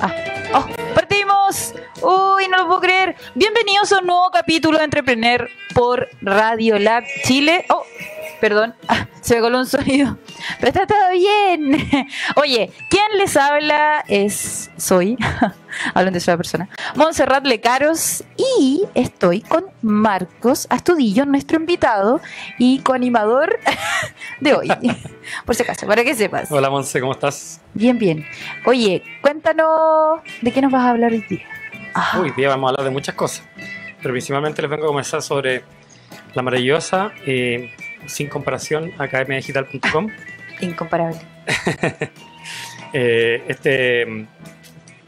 [0.00, 0.14] Ah,
[0.54, 1.74] oh, partimos.
[2.02, 3.16] Uy, no lo puedo creer.
[3.34, 7.64] Bienvenidos a un nuevo capítulo de Entrepreneur por Radio Lab Chile.
[7.70, 7.84] Oh,
[8.40, 10.16] perdón, ah, se me coló un sonido.
[10.60, 12.08] Pero está todo bien.
[12.36, 14.04] Oye, ¿quién les habla?
[14.08, 15.16] Es soy,
[15.94, 22.20] hablan de sola persona, Montserrat Lecaros y estoy con Marcos Astudillo, nuestro invitado
[22.58, 23.58] y coanimador
[24.40, 24.68] de hoy.
[25.44, 26.50] Por si acaso, para que sepas.
[26.50, 27.60] Hola Monse, ¿cómo estás?
[27.74, 28.26] Bien, bien.
[28.64, 31.46] Oye, cuéntanos de qué nos vas a hablar hoy día.
[31.94, 32.18] Ah.
[32.20, 33.44] Hoy día vamos a hablar de muchas cosas,
[34.00, 35.64] pero principalmente les vengo a comenzar sobre
[36.34, 37.74] la maravillosa, eh,
[38.06, 40.08] sin comparación, academiadigital.com.
[40.60, 41.20] Incomparable.
[42.92, 44.26] Eh, este mm,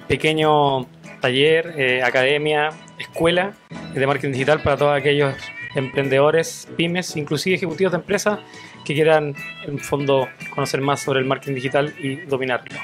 [0.06, 0.87] pequeño
[1.20, 3.55] taller, eh, academia, escuela
[3.92, 5.34] de marketing digital para todos aquellos
[5.74, 8.38] emprendedores, pymes, inclusive ejecutivos de empresas
[8.84, 9.34] que quieran,
[9.66, 12.79] en fondo, conocer más sobre el marketing digital y dominarlo.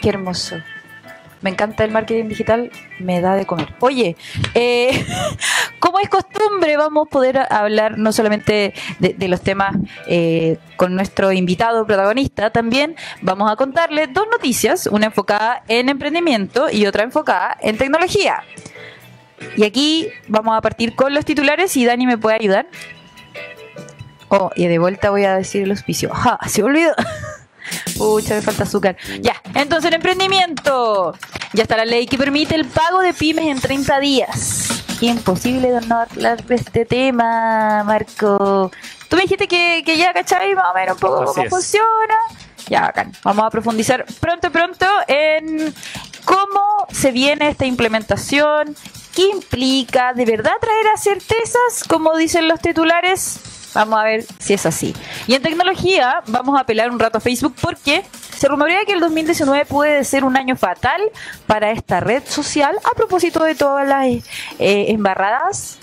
[0.00, 0.56] Qué hermoso.
[1.42, 3.68] Me encanta el marketing digital, me da de comer.
[3.80, 4.16] Oye,
[4.54, 5.04] eh,
[5.80, 11.32] como es costumbre, vamos a poder hablar no solamente de, los temas eh, con nuestro
[11.32, 17.56] invitado protagonista, también vamos a contarle dos noticias, una enfocada en emprendimiento y otra enfocada
[17.60, 18.44] en tecnología.
[19.56, 22.66] Y aquí vamos a partir con los titulares y Dani me puede ayudar.
[24.28, 26.10] Oh, y de vuelta voy a decir el auspicio.
[26.14, 26.38] ¡Ja!
[26.46, 26.94] Se olvidó.
[27.98, 28.96] Pucha, me falta azúcar.
[29.20, 31.14] Ya, entonces el emprendimiento.
[31.52, 34.84] Ya está la ley que permite el pago de pymes en 30 días.
[35.00, 38.70] Imposible de no hablar de este tema, Marco.
[39.08, 42.16] Tú me dijiste que, que ya cachai más o menos un poco cómo funciona.
[42.68, 43.12] Ya, bacán.
[43.24, 45.74] Vamos a profundizar pronto, pronto en
[46.24, 48.74] cómo se viene esta implementación,
[49.14, 53.40] qué implica, de verdad traer a certezas, como dicen los titulares
[53.74, 54.94] Vamos a ver si es así.
[55.26, 58.04] Y en tecnología, vamos a apelar un rato a Facebook porque
[58.36, 61.00] se rumorea que el 2019 puede ser un año fatal
[61.46, 64.06] para esta red social a propósito de todas las
[64.58, 65.78] eh, embarradas.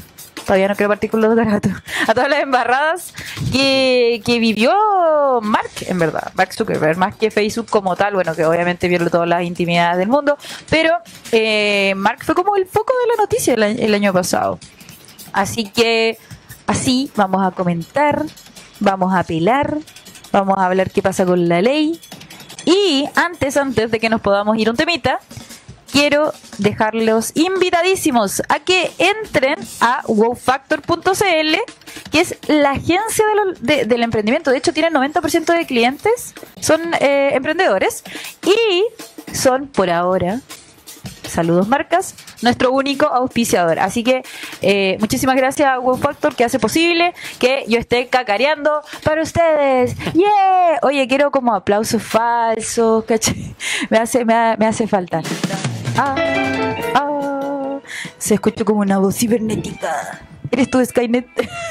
[0.45, 1.71] Todavía no con los gatos.
[2.07, 3.13] A todas las embarradas
[3.51, 4.71] que, vivió
[5.43, 6.31] Mark, en verdad.
[6.33, 8.15] Mark Zuckerberg, más que Facebook como tal.
[8.15, 10.37] Bueno, que obviamente vio todas las intimidades del mundo.
[10.69, 10.97] Pero
[11.31, 14.57] eh, Mark fue como el foco de la noticia el año pasado.
[15.33, 16.17] Así que
[16.69, 18.23] Así vamos a comentar,
[18.79, 19.79] vamos a apelar,
[20.31, 21.99] vamos a hablar qué pasa con la ley.
[22.63, 25.19] Y antes, antes de que nos podamos ir un temita,
[25.91, 31.55] quiero dejarlos invitadísimos a que entren a wowfactor.cl,
[32.11, 33.25] que es la agencia
[33.61, 34.51] del emprendimiento.
[34.51, 38.03] De hecho, tienen 90% de clientes, son eh, emprendedores
[38.43, 40.41] y son por ahora
[41.27, 43.79] saludos marcas, nuestro único auspiciador.
[43.79, 44.23] Así que
[44.61, 49.95] eh, muchísimas gracias a WowFactor Factor que hace posible que yo esté cacareando para ustedes.
[50.13, 50.79] ¡Yeah!
[50.81, 53.05] Oye, quiero como aplausos falsos,
[53.89, 55.21] Me hace, me, hace falta.
[55.97, 56.15] Ah,
[56.95, 57.79] ah.
[58.17, 60.21] Se escucha como una voz cibernética.
[60.51, 61.27] ¿Eres tú, Skynet?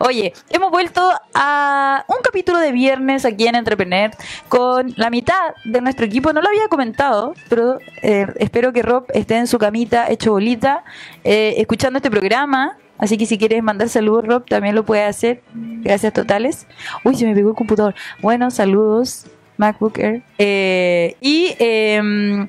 [0.00, 4.10] Oye, hemos vuelto a un capítulo de viernes aquí en Entrepreneur
[4.48, 6.32] con la mitad de nuestro equipo.
[6.32, 10.84] No lo había comentado, pero eh, espero que Rob esté en su camita hecho bolita,
[11.22, 12.76] eh, escuchando este programa.
[12.98, 15.42] Así que si quieres mandar saludos, Rob, también lo puedes hacer.
[15.52, 16.66] Gracias totales.
[17.04, 17.94] Uy, se me pegó el computador.
[18.20, 19.26] Bueno, saludos,
[19.56, 20.22] MacBook Air.
[20.38, 22.48] Eh, y, em,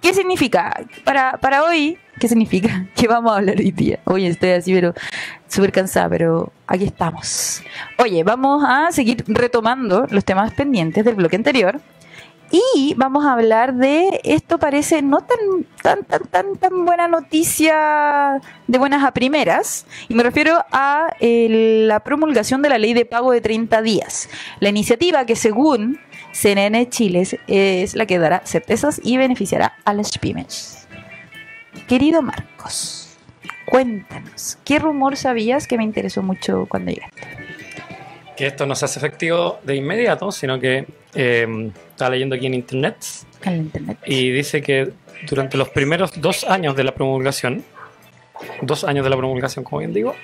[0.00, 0.80] ¿qué significa?
[1.04, 2.86] Para, para hoy, ¿qué significa?
[2.94, 4.00] ¿Qué vamos a hablar hoy día?
[4.04, 4.94] Hoy estoy así, pero
[5.48, 7.62] súper cansada, pero aquí estamos.
[7.98, 11.80] Oye, vamos a seguir retomando los temas pendientes del bloque anterior.
[12.52, 15.38] Y vamos a hablar de esto parece no tan
[15.82, 22.00] tan tan tan tan buena noticia de buenas a primeras y me refiero a la
[22.00, 24.28] promulgación de la ley de pago de 30 días.
[24.60, 25.98] La iniciativa que según
[26.32, 30.83] CNN Chile es la que dará certezas y beneficiará a las pymes.
[31.86, 33.04] Querido Marcos,
[33.64, 37.22] Cuéntanos, ¿qué rumor sabías que me interesó mucho cuando llegaste?
[38.36, 42.54] Que esto no se hace efectivo de inmediato, sino que eh, estaba leyendo aquí en
[42.54, 42.96] internet,
[43.42, 44.92] en internet y dice que
[45.28, 47.64] durante los primeros dos años de la promulgación,
[48.60, 50.14] dos años de la promulgación, como bien digo,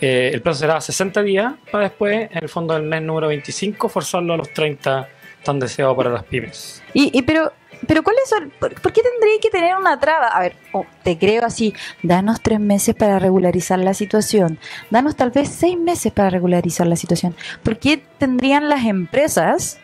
[0.00, 3.88] eh, el plazo será 60 días para después, en el fondo del mes número 25,
[3.88, 5.08] forzarlo a los 30
[5.42, 6.82] tan deseados para las pymes.
[6.92, 7.52] Y, y pero
[7.86, 8.52] pero ¿cuáles son?
[8.58, 10.28] Por, qué tendría que tener una traba?
[10.28, 14.58] A ver, oh, te creo así, danos tres meses para regularizar la situación,
[14.90, 17.34] danos tal vez seis meses para regularizar la situación.
[17.62, 19.78] ¿Por qué tendrían las empresas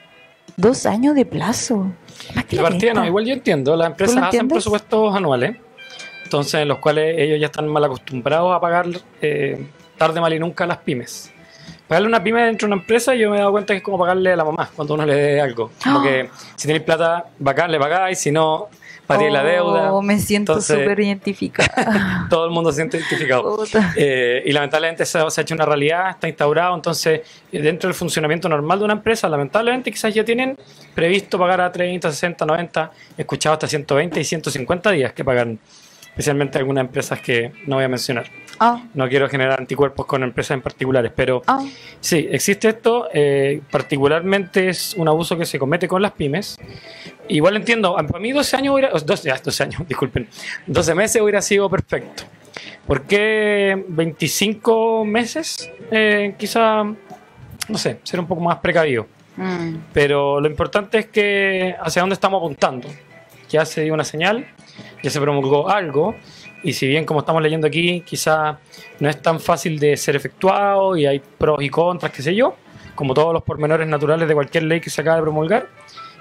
[0.56, 1.92] dos años de plazo?
[2.50, 5.56] La partida no, igual yo entiendo, las empresas hacen presupuestos anuales,
[6.24, 8.86] entonces en los cuales ellos ya están mal acostumbrados a pagar
[9.20, 9.66] eh,
[9.96, 11.32] tarde, mal y nunca a las pymes
[11.90, 13.98] pagarle una pyme dentro de una empresa, yo me he dado cuenta que es como
[13.98, 15.72] pagarle a la mamá cuando uno le dé algo.
[15.82, 18.68] Como que si tenéis plata, bacán, le pagáis, si no,
[19.08, 19.92] pagué la deuda.
[19.92, 22.28] Oh, me siento súper identificada.
[22.30, 23.64] Todo el mundo se siente identificado.
[23.96, 26.76] Eh, y lamentablemente eso se ha hecho una realidad, está instaurado.
[26.76, 30.56] Entonces, dentro del funcionamiento normal de una empresa, lamentablemente quizás ya tienen
[30.94, 35.58] previsto pagar a 30, 60, 90, he escuchado hasta 120 y 150 días que pagan,
[36.02, 38.26] especialmente algunas empresas que no voy a mencionar.
[38.62, 41.64] Ah, No quiero generar anticuerpos con empresas en particulares, pero ah.
[41.98, 43.08] Sí, existe esto.
[43.12, 46.58] eh, particularmente es un abuso que se comete con las pymes.
[47.28, 48.90] Igual entiendo, para mí 12 años hubiera.
[48.90, 50.28] 12, ya, 12 años, disculpen.
[50.66, 52.24] 12 meses hubiera sido perfecto.
[52.86, 55.70] ¿Por qué 25 meses?
[55.90, 59.06] Eh, quizá, no sé, ser un poco más precavido.
[59.36, 59.76] Mm.
[59.94, 62.88] Pero lo importante es que hacia dónde estamos apuntando.
[63.48, 64.46] Ya se dio una señal,
[65.02, 66.14] ya se promulgó algo,
[66.62, 68.58] y si bien como estamos leyendo aquí, quizá
[68.98, 72.56] no es tan fácil de ser efectuado y hay pros y contras, qué sé yo,
[72.94, 75.68] como todos los pormenores naturales de cualquier ley que se acaba de promulgar,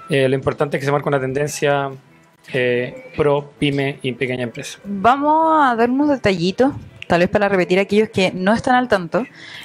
[0.08, 1.90] eh, lo importante es que se marque una tendencia
[2.52, 4.78] eh, pro pyme y pequeña empresa.
[4.84, 6.72] Vamos a dar unos detallitos,
[7.06, 9.24] tal vez para repetir aquellos que no están al tanto.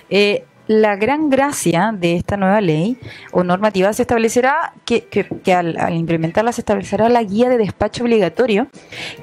[0.09, 2.97] Eh, la gran gracia de esta nueva ley
[3.31, 5.07] o normativa se establecerá que,
[5.53, 8.67] al, implementarla se establecerá la guía de despacho obligatorio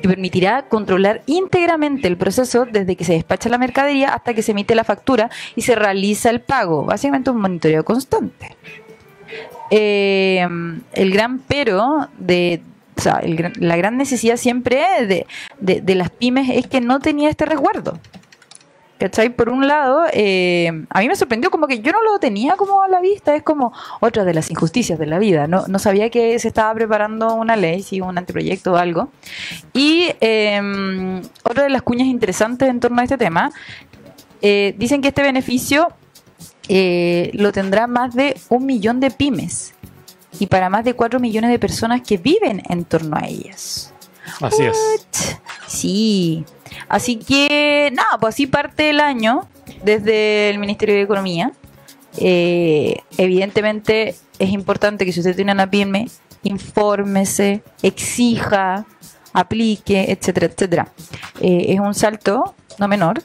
[0.00, 4.52] que permitirá controlar íntegramente el proceso desde que se despacha la mercadería hasta que se
[4.52, 6.84] emite la factura y se realiza el pago.
[6.84, 8.56] Básicamente un monitoreo constante.
[9.70, 10.46] Eh,
[10.92, 12.62] el gran pero de,
[13.56, 15.26] la gran necesidad siempre de,
[15.60, 17.98] de- de las pymes es que no tenía este resguardo.
[19.02, 19.34] ¿Cachai?
[19.34, 22.84] Por un lado, eh, a mí me sorprendió como que yo no lo tenía como
[22.84, 25.48] a la vista, es como otra de las injusticias de la vida.
[25.48, 29.10] No, no sabía que se estaba preparando una ley, sí, un anteproyecto o algo.
[29.72, 33.50] Y eh, otra de las cuñas interesantes en torno a este tema,
[34.40, 35.88] eh, dicen que este beneficio
[36.68, 39.74] eh, lo tendrá más de un millón de pymes
[40.38, 43.92] y para más de cuatro millones de personas que viven en torno a ellas.
[44.40, 45.38] Así es.
[45.66, 46.44] Sí.
[46.88, 49.48] Así que, nada, pues así parte el año
[49.84, 51.52] desde el Ministerio de Economía.
[52.18, 56.08] Eh, evidentemente es importante que si usted tiene una pyme,
[56.42, 58.84] infórmese, exija,
[59.32, 60.88] aplique, etcétera, etcétera.
[61.40, 63.22] Eh, es un salto no menor.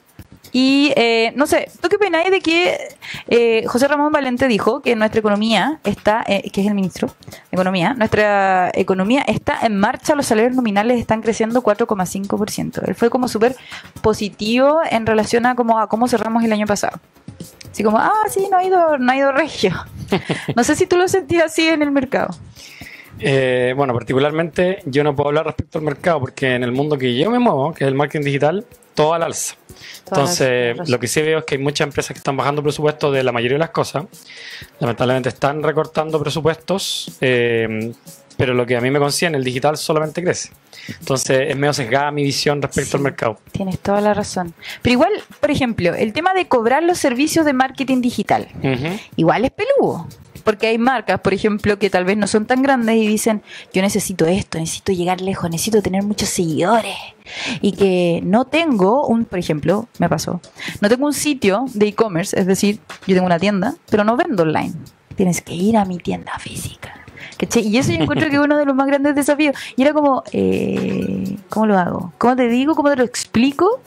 [0.59, 2.80] Y eh, no sé, ¿tú qué opináis de que
[3.27, 7.38] eh, José Ramón Valente dijo que nuestra economía está, eh, que es el ministro de
[7.51, 12.88] Economía, nuestra economía está en marcha, los salarios nominales están creciendo 4,5%.
[12.88, 13.56] Él fue como súper
[14.01, 17.00] positivo en relación a cómo, a cómo cerramos el año pasado.
[17.71, 19.75] Así como, ah, sí, no ha ido, no ha ido regio.
[20.56, 22.36] No sé si tú lo sentías así en el mercado.
[23.19, 27.15] Eh, bueno, particularmente yo no puedo hablar respecto al mercado porque en el mundo que
[27.15, 28.65] yo me muevo, que es el marketing digital,
[28.98, 29.56] todo al alza.
[30.08, 33.24] Entonces, lo que sí veo es que hay muchas empresas que están bajando presupuestos de
[33.24, 34.06] la mayoría de las cosas.
[34.80, 37.94] Lamentablemente están recortando presupuestos, eh,
[38.38, 40.50] pero lo que a mí me concierne, el digital solamente crece.
[41.00, 42.98] Entonces, es medio sesgada mi visión respecto Sí.
[42.98, 43.40] al mercado.
[43.52, 44.54] Tienes toda la razón.
[44.82, 48.48] Pero igual, por ejemplo, el tema de cobrar los servicios de marketing digital.
[49.16, 50.08] Igual es peludo.
[50.48, 53.82] Porque hay marcas, por ejemplo, que tal vez no son tan grandes y dicen, yo
[53.82, 56.96] necesito esto, necesito llegar lejos, necesito tener muchos seguidores.
[57.60, 60.40] Y que no tengo un, por ejemplo, me pasó,
[60.80, 64.44] no tengo un sitio de e-commerce, es decir, yo tengo una tienda, pero no vendo
[64.44, 64.74] online.
[65.18, 66.94] Tienes que ir a mi tienda física.
[67.62, 69.54] Y eso yo encuentro que es uno de los más grandes desafíos.
[69.76, 72.14] Y era como, eh, ¿cómo lo hago?
[72.18, 72.74] ¿Cómo te digo?
[72.74, 73.81] ¿Cómo te lo explico?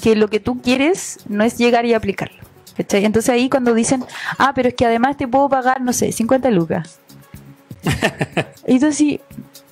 [0.00, 2.37] Que lo que tú quieres no es llegar y aplicarlo.
[2.78, 3.04] ¿Cachai?
[3.04, 4.04] Entonces ahí cuando dicen,
[4.38, 6.98] ah, pero es que además te puedo pagar, no sé, 50 lucas.
[8.66, 9.20] y tú así,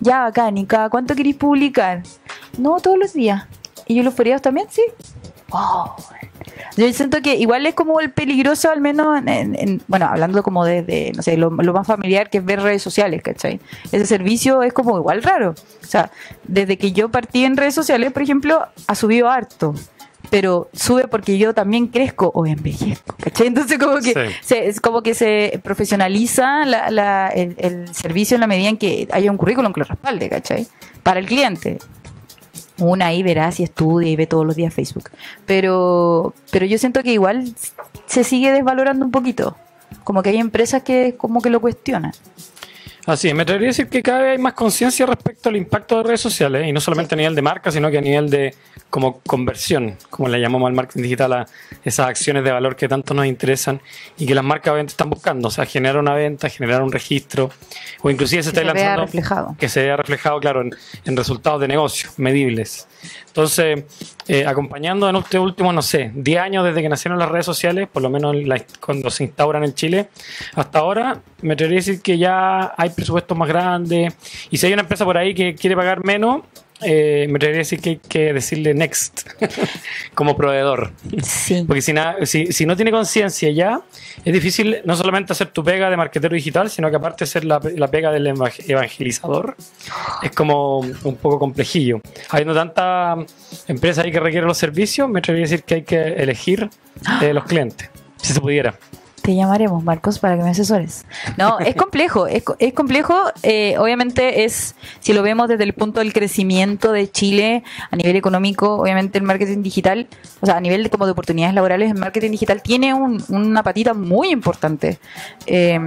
[0.01, 2.03] ya bacán, ¿y cada cuánto queréis publicar?
[2.59, 3.45] No, todos los días.
[3.87, 4.67] ¿Y yo los feriados también?
[4.71, 4.83] Sí.
[5.49, 5.93] Wow.
[6.77, 10.43] Yo siento que igual es como el peligroso, al menos, en, en- en- bueno, hablando
[10.43, 13.61] como desde, no sé, lo, lo más familiar que es ver redes sociales, ¿cachai?
[13.93, 15.51] Ese servicio es como igual raro.
[15.83, 16.11] O sea,
[16.45, 19.75] desde que yo partí en redes sociales, por ejemplo, ha subido harto.
[20.31, 23.47] Pero sube porque yo también crezco o envejezco, ¿cachai?
[23.47, 24.35] Entonces como que Sí.
[24.43, 28.77] se, es como que se profesionaliza la- la- el, el servicio en la medida en
[28.77, 30.67] que haya un currículum que lo respalde, ¿cachai?
[31.03, 31.79] Para el cliente.
[32.79, 35.11] Una ahí verá si estudia y ve todos los días Facebook.
[35.47, 37.55] Pero, pero yo siento que igual
[38.07, 39.57] se sigue desvalorando un poquito.
[40.05, 42.13] Como que hay empresas que como que lo cuestionan.
[43.07, 45.97] Así es, me atrevería a decir que cada vez hay más conciencia respecto al impacto
[45.99, 48.53] de redes sociales, y no solamente a nivel de marca, sino que a nivel de
[48.91, 51.47] como conversión, como le llamamos al marketing digital, a
[51.85, 53.81] esas acciones de valor que tanto nos interesan
[54.19, 57.51] y que las marcas obviamente están buscando, o sea, generar una venta, generar un registro,
[58.03, 59.57] o inclusive se Que está se vea lanzando reflejado.
[59.59, 62.89] que se vea reflejado, claro, en, en resultados de negocio, medibles.
[63.29, 63.85] Entonces,
[64.29, 67.87] eh, acompañando en este último, no sé, 10 años desde que nacieron las redes sociales,
[67.93, 70.09] por lo menos la- cuando se instauran en Chile,
[70.55, 74.15] hasta ahora, me atrevería a decir que ya hay presupuestos más grandes.
[74.51, 76.43] Y si hay una empresa por ahí que quiere pagar menos,
[76.83, 79.27] eh, me atrevería a decir que hay que decirle next
[80.15, 80.93] como proveedor.
[81.23, 81.65] Sí.
[81.67, 83.81] Porque si, si, si no tiene conciencia ya,
[84.25, 87.61] es difícil no solamente hacer tu pega de marketero digital, sino que aparte ser la,
[87.77, 89.57] la pega del eva- evangelizador,
[90.23, 92.01] es como un poco complejillo.
[92.29, 93.25] Habiendo tantas
[93.69, 96.69] empresas ahí que requieren los servicios, me atrevería a decir que hay que elegir
[97.23, 97.89] eh, los clientes,
[98.21, 98.75] si se pudiera.
[99.27, 101.05] Te llamaremos, Marcos, para que me asesores.
[101.37, 103.13] No, es complejo, es, es complejo.
[103.43, 108.15] eh, obviamente es, si lo vemos desde el punto del crecimiento de Chile a nivel
[108.15, 110.07] económico, obviamente el marketing digital,
[110.41, 113.65] o sea, a nivel de, como de oportunidades laborales, el marketing digital tiene un- una
[113.65, 115.01] patita muy importante.
[115.47, 115.81] Eh,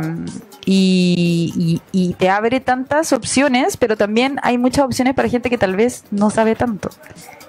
[0.65, 5.57] y, y- y te abre tantas opciones, pero también hay muchas opciones para gente que
[5.57, 6.89] tal vez no sabe tanto.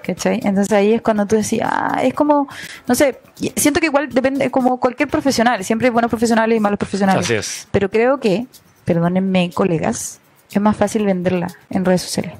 [0.03, 0.39] ¿Cachai?
[0.43, 2.47] Entonces ahí es cuando tú decías, ah, es como,
[2.87, 3.19] no sé,
[3.55, 7.25] siento que igual depende, como cualquier profesional, siempre hay buenos profesionales y malos profesionales.
[7.25, 7.67] Así es.
[7.71, 8.45] Pero creo que,
[8.85, 10.19] perdónenme colegas,
[10.51, 12.33] es más fácil venderla en redes sociales.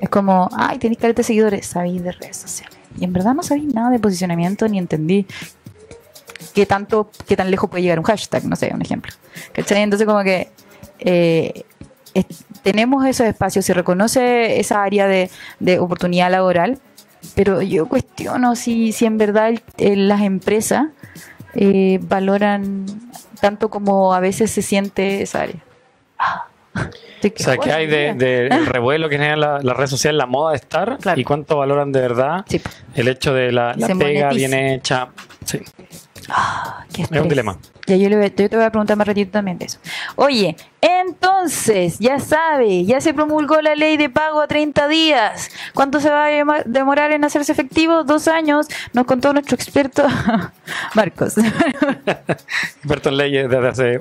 [0.00, 2.76] Es como, ay, tenéis careta de seguidores, sabéis de redes sociales.
[2.98, 5.26] Y en verdad no sabéis nada de posicionamiento ni entendí
[6.54, 9.12] qué tanto, qué tan lejos puede llegar un hashtag, no sé, un ejemplo.
[9.52, 9.82] ¿Cachai?
[9.82, 10.48] Entonces como que
[10.98, 11.64] eh,
[12.14, 12.26] es-
[12.62, 16.78] tenemos esos espacios, se reconoce esa área de, de oportunidad laboral,
[17.34, 20.86] pero yo cuestiono si, si en verdad el- el- las empresas
[21.56, 22.86] eh, valoran
[23.40, 25.56] tanto como a veces se siente esa área.
[26.18, 26.46] Ah,
[27.20, 30.18] estoy O sea, ¿qué hay de- de del revuelo que generan la- las redes sociales,
[30.18, 31.20] la moda de estar Claro.
[31.20, 32.60] y cuánto valoran de verdad Sí.
[32.94, 34.28] el hecho de la, la pega monetiza.
[34.30, 35.08] bien hecha?
[35.44, 35.60] Sí,
[36.28, 37.58] Ah, qué es un dilema.
[37.86, 39.78] Ya yo, le yo te voy a preguntar más ratito también de eso.
[40.16, 45.50] Oye, entonces, ya sabe, ya se promulgó la ley de pago a 30 días.
[45.72, 48.02] ¿Cuánto se va a demorar en hacerse efectivo?
[48.02, 50.04] Dos años, nos contó nuestro experto
[50.94, 51.34] Marcos.
[52.78, 54.00] Experto en leyes desde hace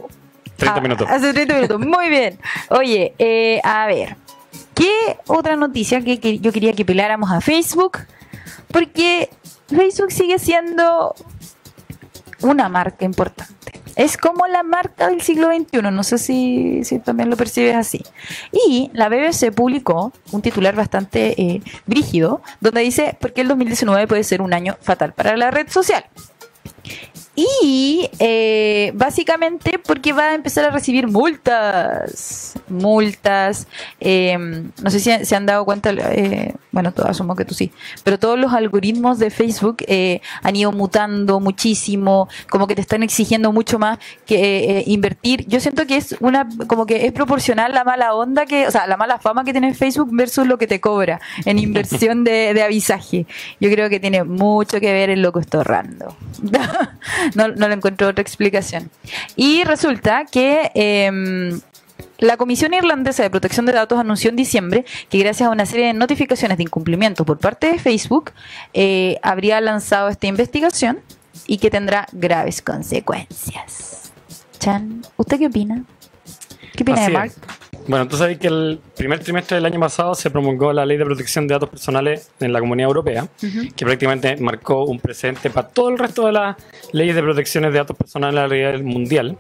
[0.57, 1.07] 30 Ah, minutos.
[1.09, 2.39] Hace 30 minutos, muy bien.
[2.69, 4.15] Oye, eh, a ver,
[4.73, 7.99] ¿qué otra noticia que, que yo quería que peláramos a Facebook?
[8.71, 9.29] Porque
[9.67, 11.13] Facebook sigue siendo
[12.45, 13.81] una marca importante.
[13.95, 18.03] Es como la marca del siglo XXI, no sé si, también lo percibes así.
[18.51, 24.07] Y la BBC publicó un titular bastante eh, brígido, donde dice, ¿por qué el 2019
[24.07, 26.05] puede ser un año fatal para la red social?
[27.35, 32.53] Y eh, básicamente porque va a empezar a recibir multas.
[32.69, 33.67] Multas.
[33.99, 34.37] eh,
[34.81, 37.71] no sé si se han dado cuenta, eh, bueno, todo, asumo que tú sí,
[38.03, 43.03] pero todos los algoritmos de Facebook eh, han ido mutando muchísimo, como que te están
[43.03, 45.45] exigiendo mucho más que eh, invertir.
[45.47, 48.87] Yo siento que es una, como que es proporcional la mala onda que, o sea,
[48.87, 52.63] la mala fama que tiene Facebook versus lo que te cobra en inversión de, de
[52.63, 53.25] avisaje.
[53.59, 56.15] Yo creo que tiene mucho que ver en lo que estoy ahorrando.
[57.35, 58.89] no, no le encuentro otra explicación.
[59.35, 61.59] Y resulta que em,
[62.17, 65.87] la Comisión Irlandesa de Protección de Datos anunció en diciembre que gracias a una serie
[65.87, 68.31] de notificaciones de incumplimiento por parte de Facebook,
[68.73, 70.99] eh, habría lanzado esta investigación
[71.47, 74.11] y que tendrá graves consecuencias.
[74.59, 75.83] Chan, ¿usted qué opina?
[76.75, 77.31] ¿Qué opina Así de Mark?
[77.31, 77.64] es.
[77.87, 81.05] Bueno, tú sabes que el primer trimestre del año pasado se promulgó la Ley de
[81.05, 83.27] Protección de Datos Personales en la Comunidad Europea,
[83.75, 86.55] que prácticamente marcó un precedente para todo el resto de las
[86.93, 89.37] leyes de protección de datos personales a nivel mundial.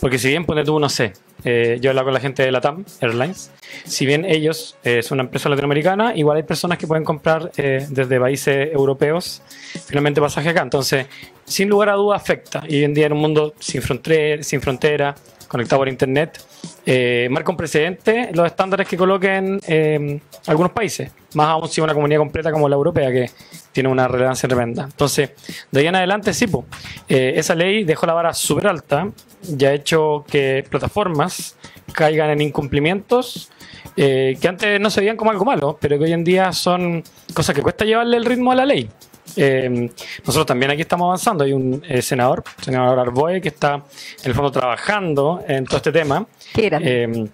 [0.00, 1.14] Porque si bien, pone tú, no sé,
[1.44, 3.50] eh, yo he hablado con la gente de la TAM Airlines,
[3.84, 7.86] si bien ellos eh, son una empresa latinoamericana, igual hay personas que pueden comprar eh,
[7.90, 9.42] desde países europeos
[9.86, 10.62] finalmente pasaje acá.
[10.62, 11.06] Entonces,
[11.44, 12.62] sin lugar a duda afecta.
[12.68, 15.14] Y hoy en día en un mundo sin frontera, sin frontera
[15.48, 16.40] conectado por internet,
[16.86, 21.94] eh, marca un precedente los estándares que coloquen eh, algunos países, más aún si una
[21.94, 23.30] comunidad completa como la europea, que
[23.72, 24.84] tiene una relevancia tremenda.
[24.84, 25.30] Entonces,
[25.70, 26.64] de ahí en adelante, sí, po,
[27.08, 29.08] eh, esa ley dejó la vara súper alta
[29.46, 31.56] y ha hecho que plataformas
[31.92, 33.50] caigan en incumplimientos
[33.96, 37.04] eh, que antes no se veían como algo malo, pero que hoy en día son
[37.32, 38.88] cosas que cuesta llevarle el ritmo a la ley.
[39.36, 39.90] Eh,
[40.24, 41.44] nosotros también aquí estamos avanzando.
[41.44, 43.82] Hay un eh, senador, senador Arboe, que está en
[44.24, 46.26] el fondo trabajando en todo este tema.
[46.52, 46.68] Qué.
[46.80, 47.26] Eh,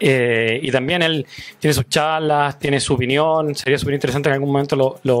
[0.00, 1.26] eh, y también él
[1.58, 3.54] tiene sus charlas, tiene su opinión.
[3.56, 5.20] Sería súper interesante que en algún momento lo, lo,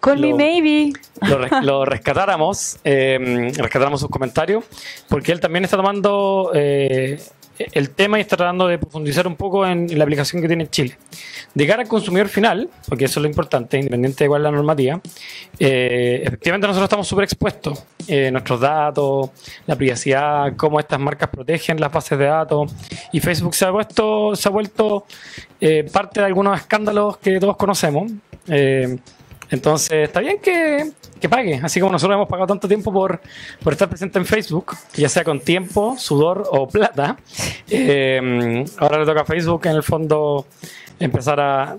[0.00, 0.92] Call me lo- maybe.
[1.22, 4.64] lo, res- lo rescatáramos, eh, rescatáramos sus comentarios,
[5.08, 7.20] porque él también está tomando eh,
[7.58, 10.70] el tema y está tratando de profundizar un poco en la aplicación que tiene en
[10.70, 10.96] Chile.
[11.54, 14.50] De cara al consumidor final, porque eso es lo importante, independiente de cuál es la
[14.50, 15.00] normativa,
[15.58, 17.84] eh, efectivamente nosotros estamos súper expuestos.
[18.08, 19.30] Eh, nuestros datos,
[19.66, 22.72] la privacidad, cómo estas marcas protegen las bases de datos.
[23.12, 25.06] Y Facebook se ha, puesto, se ha vuelto
[25.60, 28.10] eh, parte de algunos escándalos que todos conocemos.
[29.52, 30.90] Entonces, está bien que,
[31.20, 33.20] que pague, así como nosotros hemos pagado tanto tiempo por,
[33.62, 37.16] por estar presente en Facebook, ya sea con tiempo, sudor o plata.
[37.68, 40.46] Eh, ahora le toca a Facebook en el fondo
[40.98, 41.76] empezar a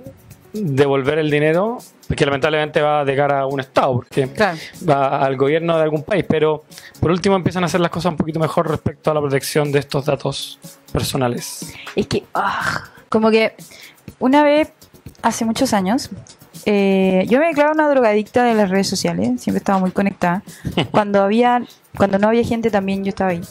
[0.53, 1.79] devolver el dinero
[2.15, 4.57] que lamentablemente va de cara a un Estado, porque Claro.
[4.87, 6.63] va al gobierno de algún país, pero
[6.99, 9.79] por último empiezan a hacer las cosas un poquito mejor respecto a la protección de
[9.79, 10.59] estos datos
[10.91, 11.73] personales.
[11.95, 13.55] Es que, ah, como que
[14.19, 14.71] una vez,
[15.23, 16.11] hace muchos años,
[16.65, 20.43] eh, yo me declaro una drogadicta de las redes sociales, siempre estaba muy conectada.
[20.91, 21.63] Cuando había,
[21.97, 23.41] cuando no había gente también yo estaba ahí.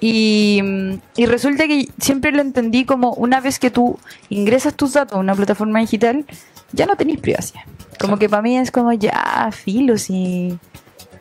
[0.00, 4.94] Y, mm, y resulta que siempre lo entendí como una vez que tú ingresas tus
[4.94, 6.24] datos a una plataforma digital,
[6.72, 7.62] ya no tenéis privacidad.
[8.00, 10.58] Como que para mí es como ya, filo, si,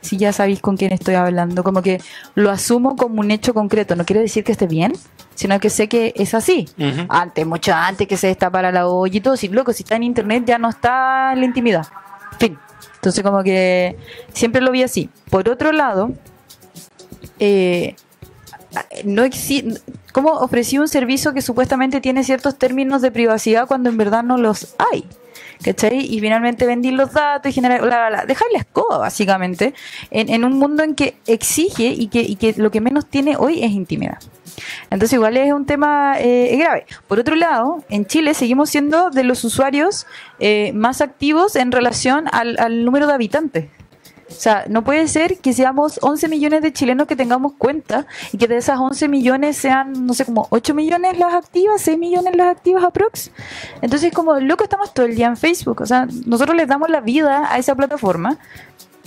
[0.04, 1.64] si ya sabéis con quién estoy hablando.
[1.64, 2.02] Como que
[2.36, 3.96] lo asumo como un hecho concreto.
[3.96, 4.94] No quiere decir que esté bien,
[5.34, 6.68] sino que sé que es así.
[7.10, 9.38] Antes, mucho antes que se destapara la olla y todo.
[9.38, 11.88] Si loco, si está en internet ya no está en la intimidad.
[12.38, 12.58] Fin.
[12.96, 13.98] Entonces como que
[14.34, 15.10] siempre lo vi así.
[15.30, 16.12] Por otro lado,
[17.40, 17.96] eh,
[19.04, 19.82] no existe...
[20.12, 24.38] ¿Cómo ofrecí un servicio que supuestamente tiene ciertos términos de privacidad cuando en verdad no
[24.38, 25.06] los hay?
[25.64, 26.14] ¿Cachai?
[26.14, 29.74] Y finalmente vendí los datos y generar, bla, bla, dejar la escoba, básicamente,
[30.12, 33.64] en, un mundo en que exige y que, y que lo que menos tiene hoy
[33.64, 34.20] es intimidad.
[34.90, 36.86] Entonces igual es un tema eh, grave.
[37.08, 40.06] Por otro lado, en Chile seguimos siendo de los usuarios
[40.40, 43.66] eh, más activos en relación al número de habitantes.
[44.38, 48.38] O sea, no puede ser que seamos 11 millones de chilenos que tengamos cuenta y
[48.38, 52.36] que de esas 11 millones sean, no sé, como 8 millones las activas, 6 millones
[52.36, 53.32] las activas aprox.
[53.82, 55.82] Entonces, como loco, estamos todo el día en Facebook.
[55.82, 58.38] O sea, nosotros les damos la vida a esa plataforma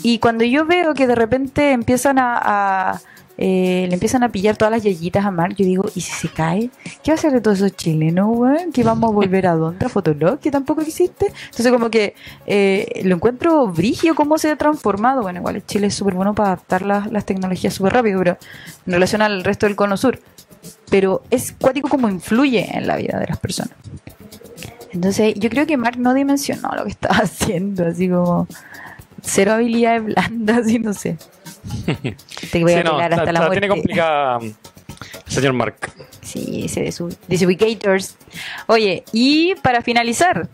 [0.03, 3.01] y cuando yo veo que de repente empiezan a, a,
[3.39, 6.29] eh, le empiezan a pillar todas las yayitas a Mark, yo digo, ¿y si se
[6.29, 6.71] cae?
[7.03, 8.73] ¿Qué va a hacer de todos esos chilenos, weón?
[8.73, 9.85] ¿Que vamos a volver a dónde?
[9.85, 10.39] ¿A Fotolog?
[10.39, 11.27] Que tampoco existe.
[11.27, 12.15] Entonces como que
[12.47, 15.23] eh, lo encuentro brigio cómo se ha transformado.
[15.23, 18.39] Bueno, igual Chile es súper bueno para adaptar las, tecnologías súper rápido, pero
[18.87, 20.19] en relación al resto del cono sur.
[20.91, 23.75] Pero es cuático como influye en la vida de las personas.
[24.93, 28.47] Entonces yo creo que Mark no dimensionó lo que estaba haciendo, así como
[29.21, 31.19] cero habilidades blandas y no sé.
[32.53, 33.61] Te voy a Sí, no, hasta la, la, muerte.
[33.61, 34.55] tiene complicada el
[35.33, 35.77] señor Mark.
[36.23, 38.17] Sí, ese de su Disubicators.
[38.67, 40.49] Oye, y para finalizar,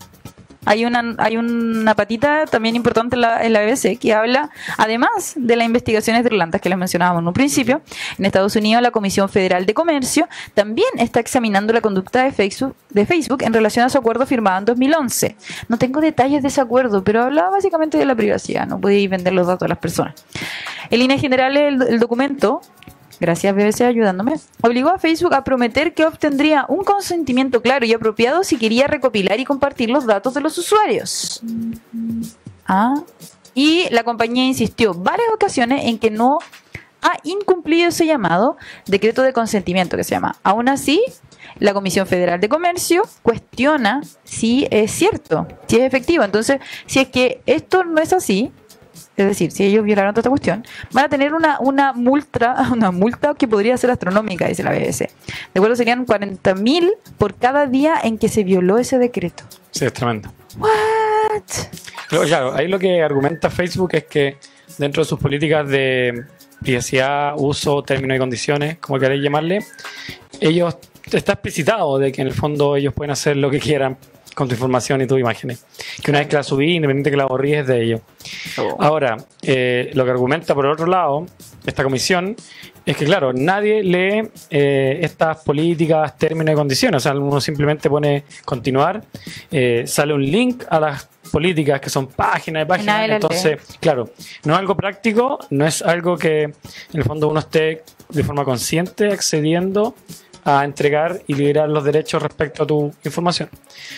[0.65, 5.35] hay una, hay una patita también importante en la, en la BBC que habla, además
[5.37, 7.83] de las investigaciones de Irlanda que les mencionábamos en un principio,
[8.19, 12.77] en Estados Unidos la Comisión Federal de Comercio también está examinando la conducta de Facebook,
[12.91, 15.37] de Facebook en relación a su acuerdo firmado en 2011.
[15.69, 19.33] No tengo detalles de ese acuerdo, pero hablaba básicamente de la privacidad, no podéis vender
[19.33, 20.15] los datos a las personas.
[20.91, 22.61] En líneas generales, el, el documento
[23.23, 28.43] gracias BBC ayudándome, obligó a Facebook a prometer que obtendría un consentimiento claro y apropiado
[28.43, 31.41] si quería recopilar y compartir los datos de los usuarios.
[32.67, 32.95] Ah,
[33.55, 36.39] y la compañía insistió varias ocasiones en que no
[37.01, 38.57] ha incumplido ese llamado
[38.87, 40.37] decreto de consentimiento que se llama.
[40.43, 41.03] Aún así,
[41.59, 46.25] la Comisión Federal de Comercio cuestiona si es cierto, si es efectivo.
[46.25, 48.53] Entonces, si es que esto no es así,
[49.17, 52.91] es decir, si ellos violaron toda esta cuestión, van a tener una, una multa, una
[52.91, 54.99] multa que podría ser astronómica, dice la BBC.
[55.01, 59.45] De acuerdo, serían 40 mil por cada día en que se violó ese decreto.
[59.71, 60.33] Sí, es tremendo.
[60.59, 61.43] What?
[62.09, 64.37] Claro, ahí lo que argumenta Facebook es que
[64.79, 66.25] dentro de sus políticas de
[66.61, 69.61] privacidad, uso, términos y condiciones, como queréis llamarle,
[70.41, 70.77] ellos
[71.11, 73.97] está explicitado de que en el fondo ellos pueden hacer lo que quieran
[74.35, 75.65] con tu información y tus imágenes.
[76.03, 78.01] Que una vez que la subí, independiente que la borrí, es de ellos.
[78.79, 81.27] Ahora, eh, lo que argumenta por otro lado
[81.67, 82.35] esta comisión
[82.85, 86.97] es que, claro, nadie lee eh, estas políticas, términos y condiciones.
[86.97, 89.05] O sea, uno simplemente pone continuar,
[89.51, 93.11] eh, sale un link a las políticas que son páginas de páginas.
[93.11, 94.11] Entonces, claro,
[94.45, 96.55] no es algo práctico, no es algo que en
[96.93, 99.95] el fondo uno esté de forma consciente accediendo
[100.45, 103.49] a entregar y liberar los derechos respecto a tu información.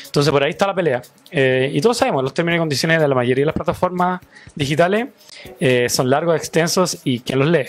[0.07, 1.02] Entonces, por ahí está la pelea.
[1.30, 4.20] Eh, y todos sabemos, los términos y condiciones de la mayoría de las plataformas
[4.54, 5.09] digitales
[5.61, 7.66] eh, son largos, extensos y ¿quién los lee?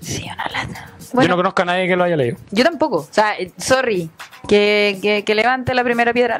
[0.00, 0.92] Sí, una lata.
[1.00, 2.36] Yo Bueno, no conozco a nadie que lo haya leído.
[2.50, 2.96] yo tampoco.
[2.98, 4.10] O sea, eh, sorry.
[4.46, 6.38] Que, que, que levante la primera piedra.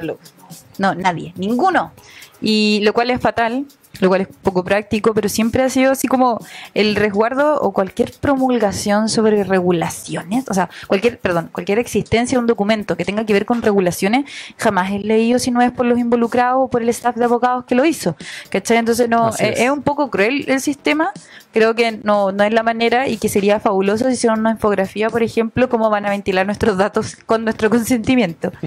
[0.79, 1.33] No, nadie.
[1.37, 1.93] Ninguno.
[2.41, 3.65] Y lo cual es fatal
[4.01, 6.39] lo cual es poco práctico, pero siempre ha sido así como
[6.75, 12.47] el resguardo o cualquier promulgación sobre regulaciones, o sea, cualquier, perdón, cualquier existencia de un
[12.47, 14.25] documento que tenga que ver con regulaciones,
[14.59, 17.65] jamás he leído si no es por los involucrados o por el staff de abogados
[17.65, 18.17] que lo hizo.
[18.51, 18.79] ¿Cachai?
[18.79, 19.61] Entonces no, es.
[19.61, 19.71] es.
[19.71, 21.13] un poco cruel el sistema,
[21.53, 25.09] creo que no, no es la manera y que sería fabuloso si hicieran una infografía,
[25.11, 28.53] por ejemplo, cómo van a ventilar nuestros datos con nuestro consentimiento.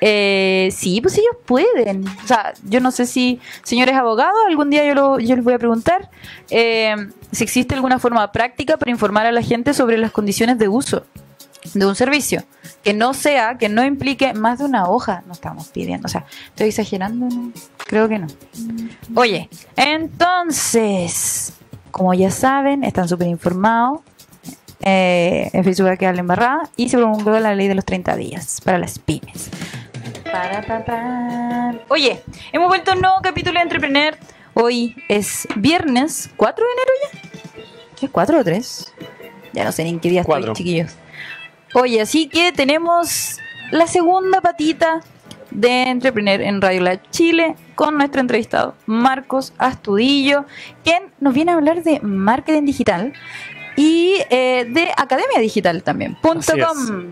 [0.00, 2.06] Eh, sí, pues ellos pueden.
[2.06, 5.54] O sea, yo no sé si, señores abogados, algún día yo, lo- yo les voy
[5.54, 6.10] a preguntar
[6.50, 6.94] eh,
[7.32, 11.04] si existe alguna forma práctica para informar a la gente sobre las condiciones de uso
[11.74, 12.42] de un servicio.
[12.82, 16.06] Que no sea, que no implique más de una hoja, no estamos pidiendo.
[16.06, 17.28] O sea, estoy exagerando,
[17.86, 18.28] creo que no.
[19.14, 21.52] Oye, entonces,
[21.90, 24.00] como ya saben, están súper informados.
[24.80, 28.60] eh, en Facebook que habla embarrada y se promulgó la ley de los 30 días
[28.64, 29.50] para las pymes.
[31.88, 34.16] Oye, hemos vuelto a un nuevo capítulo de Entrepreneur.
[34.60, 36.92] Hoy es viernes 4 de enero
[38.00, 38.06] ya.
[38.06, 38.94] ¿Es 4 o 3?
[39.52, 40.50] Ya no sé ni en qué día Cuatro.
[40.50, 40.96] estoy, chiquillos.
[41.74, 43.38] Oye, así que tenemos
[43.70, 45.00] la segunda patita
[45.52, 50.44] de Entrepreneur en Radio La Chile con nuestro entrevistado Marcos Astudillo,
[50.82, 53.12] quien nos viene a hablar de marketing digital
[53.76, 56.60] y eh, de Academia Digital también, punto Así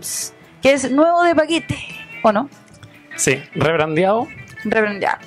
[0.01, 0.33] es.
[0.61, 1.77] que es nuevo de paquete,
[2.23, 2.49] ¿o no?
[3.15, 4.27] Sí, rebrandeado.
[4.99, 5.19] Ya.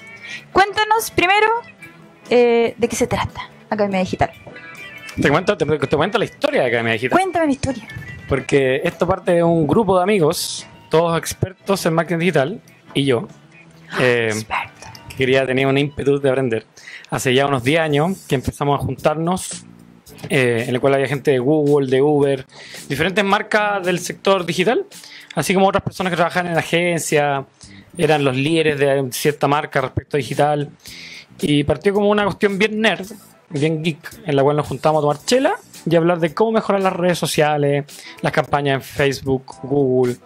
[0.52, 1.48] Cuéntanos primero
[2.30, 4.30] eh, de qué se trata Academia Digital.
[5.20, 7.18] Te cuento, te, te cuento la historia de Academia Digital.
[7.18, 7.88] Cuéntame la historia.
[8.28, 12.60] Porque esto parte de un grupo de amigos, todos expertos en marketing digital,
[12.94, 13.26] y yo,
[14.00, 14.92] eh, Experta.
[15.08, 16.66] que quería tener un ímpetu de aprender.
[17.10, 19.64] Hace ya unos 10 años que empezamos a juntarnos,
[20.28, 22.46] eh, en el cual había gente de Google, de Uber,
[22.88, 24.86] diferentes marcas del sector digital,
[25.34, 27.46] así como otras personas que trabajaban en agencia,
[27.98, 30.70] eran los líderes de cierta marca respecto a digital.
[31.42, 33.06] Y partió como una cuestión bien nerd,
[33.48, 35.54] bien geek, en la cual nos juntamos a tomar chela
[35.88, 37.84] y hablar de cómo mejorar las redes sociales,
[38.20, 40.16] las campañas en Facebook, Google,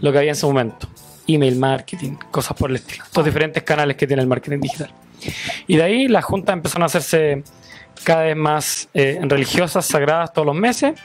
[0.00, 0.88] lo que había en su momento.
[1.26, 3.04] Email marketing, cosas por el estilo.
[3.04, 4.90] Estos diferentes canales que tiene el marketing digital.
[5.66, 7.42] Y de ahí las juntas empezaron a hacerse
[8.04, 10.98] cada vez más eh, religiosas, sagradas todos los meses.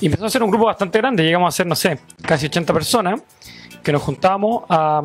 [0.00, 1.22] Y empezó a ser un grupo bastante grande.
[1.22, 3.22] Llegamos a ser, no sé, casi 80 personas
[3.82, 5.02] que nos juntábamos a, a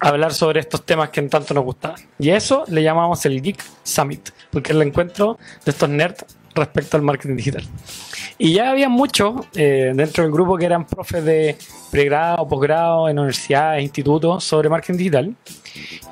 [0.00, 2.00] hablar sobre estos temas que en tanto nos gustaban.
[2.18, 6.24] Y a eso le llamamos el Geek Summit, porque es el encuentro de estos nerds
[6.54, 7.64] respecto al marketing digital.
[8.38, 11.56] Y ya había muchos eh, dentro del grupo que eran profes de
[11.90, 15.36] pregrado, posgrado en universidades, institutos sobre marketing digital.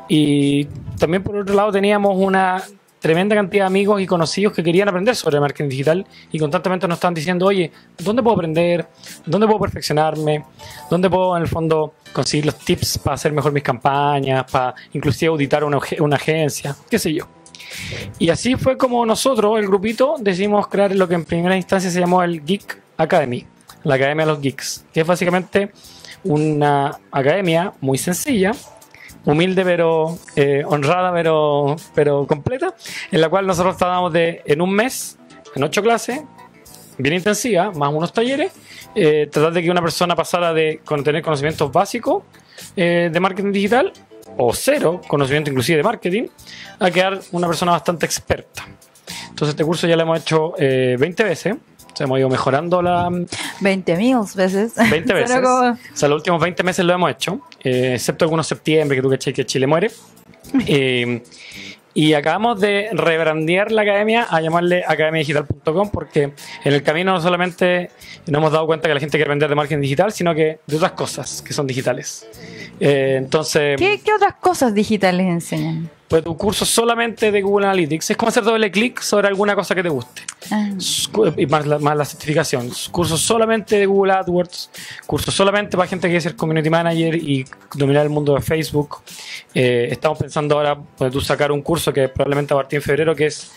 [0.09, 0.67] Y
[0.99, 2.63] también por otro lado teníamos una
[3.01, 6.97] tremenda cantidad de amigos y conocidos que querían aprender sobre marketing digital y constantemente nos
[6.97, 8.87] estaban diciendo, oye, ¿dónde puedo aprender?
[9.25, 10.45] ¿Dónde puedo perfeccionarme?
[10.91, 15.31] ¿Dónde puedo en el fondo conseguir los tips para hacer mejor mis campañas, para inclusive
[15.31, 17.27] auditar una, una agencia, qué sé yo?
[18.19, 22.01] Y así fue como nosotros, el grupito, decidimos crear lo que en primera instancia se
[22.01, 23.47] llamó el Geek Academy,
[23.85, 25.71] la Academia de los Geeks, que es básicamente
[26.25, 28.53] una academia muy sencilla,
[29.33, 32.75] humilde pero eh, honrada pero, pero completa,
[33.11, 35.19] en la cual nosotros tratábamos de, en un mes,
[35.55, 36.21] en ocho clases,
[36.97, 38.53] bien intensiva, más unos talleres,
[38.95, 42.23] eh, tratar de que una persona pasara de con- tener conocimientos básicos
[42.77, 43.93] eh, de marketing digital
[44.37, 46.25] o cero conocimiento inclusive de marketing
[46.79, 48.67] a quedar una persona bastante experta.
[49.29, 51.57] Entonces este curso ya lo hemos hecho eh, 20 veces,
[52.01, 53.11] hemos ido mejorando la,
[53.61, 54.75] 20 mil veces.
[54.77, 55.41] 20 Suena veces.
[55.41, 59.03] como- O sea, los últimos 20 meses lo hemos hecho, eh, excepto algunos septiembre, que
[59.03, 59.91] tú caché que Chile muere.
[60.67, 61.23] Eh,
[61.95, 66.23] y acabamos de rebrandear la academia a llamarle academiadigital.com porque
[66.65, 67.91] en el camino no solamente
[68.27, 70.77] nos hemos dado cuenta que la gente quiere aprender de marketing digital, sino que de
[70.77, 72.27] otras cosas que son digitales.
[72.79, 75.91] Eh, entonces, ¿Qué, qué otras cosas digitales enseñan?
[76.09, 79.75] Pues tu curso solamente de Google Analytics es como hacer doble clic sobre alguna cosa
[79.75, 80.71] que te guste Ah,
[81.37, 82.71] y más la, más la certificación.
[82.91, 84.71] Cursos solamente de Google AdWords,
[85.07, 87.45] cursos solamente para gente que quiere ser community manager y
[87.75, 88.99] dominar el mundo de Facebook.
[89.55, 93.15] Eh, estamos pensando ahora, pues, tú sacar un curso que probablemente a partir en febrero,
[93.15, 93.51] que es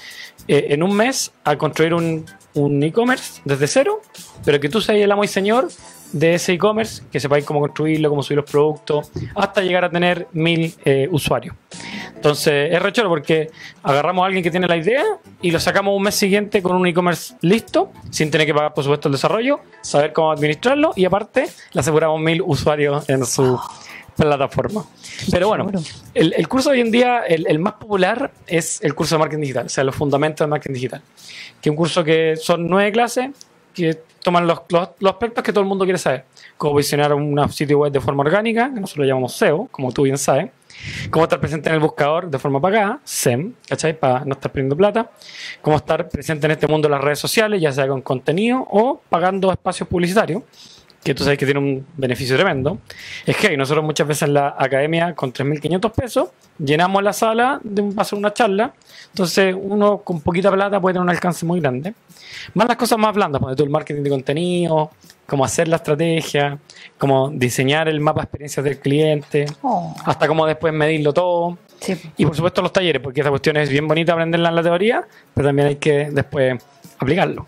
[0.47, 4.01] eh, en un mes a construir un, un e-commerce desde cero,
[4.43, 5.69] pero que tú seas el amo y señor
[6.11, 10.27] de ese e-commerce, que sepáis cómo construirlo, cómo subir los productos, hasta llegar a tener
[10.33, 11.55] mil eh, usuarios.
[12.21, 13.49] Entonces es rechoro porque
[13.81, 15.03] agarramos a alguien que tiene la idea
[15.41, 18.83] y lo sacamos un mes siguiente con un e-commerce listo, sin tener que pagar por
[18.83, 23.59] supuesto el desarrollo, saber cómo administrarlo y aparte le aseguramos mil usuarios en su
[24.15, 24.85] plataforma.
[25.31, 25.71] Pero bueno,
[26.13, 29.41] el, el curso hoy en día, el, el más popular es el curso de marketing
[29.41, 31.01] digital, o sea, los fundamentos del marketing digital,
[31.59, 33.31] que es un curso que son nueve clases
[33.73, 37.51] que toman los, los, los aspectos que todo el mundo quiere saber, cómo posicionar un
[37.51, 40.51] sitio web de forma orgánica, que nosotros lo llamamos SEO, como tú bien sabes,
[41.09, 43.97] cómo estar presente en el buscador de forma pagada, SEM, ¿cachai?
[43.97, 45.11] Para no estar perdiendo plata,
[45.61, 49.01] cómo estar presente en este mundo de las redes sociales, ya sea con contenido o
[49.09, 50.43] pagando espacios publicitarios
[51.03, 52.77] que tú sabes que tiene un beneficio tremendo,
[53.25, 57.81] es que nosotros muchas veces en la academia con 3.500 pesos llenamos la sala de
[57.81, 58.73] un paso una charla,
[59.09, 61.93] entonces uno con poquita plata puede tener un alcance muy grande.
[62.53, 64.91] Más las cosas más blandas, como el marketing de contenido,
[65.25, 66.59] cómo hacer la estrategia,
[66.97, 69.95] cómo diseñar el mapa de experiencias del cliente, Oh.
[70.05, 71.57] hasta cómo después medirlo todo.
[71.79, 71.99] Sí.
[72.17, 75.03] Y por supuesto los talleres, porque esa cuestión es bien bonita aprenderla en la teoría,
[75.33, 76.61] pero también hay que después
[76.99, 77.47] aplicarlo.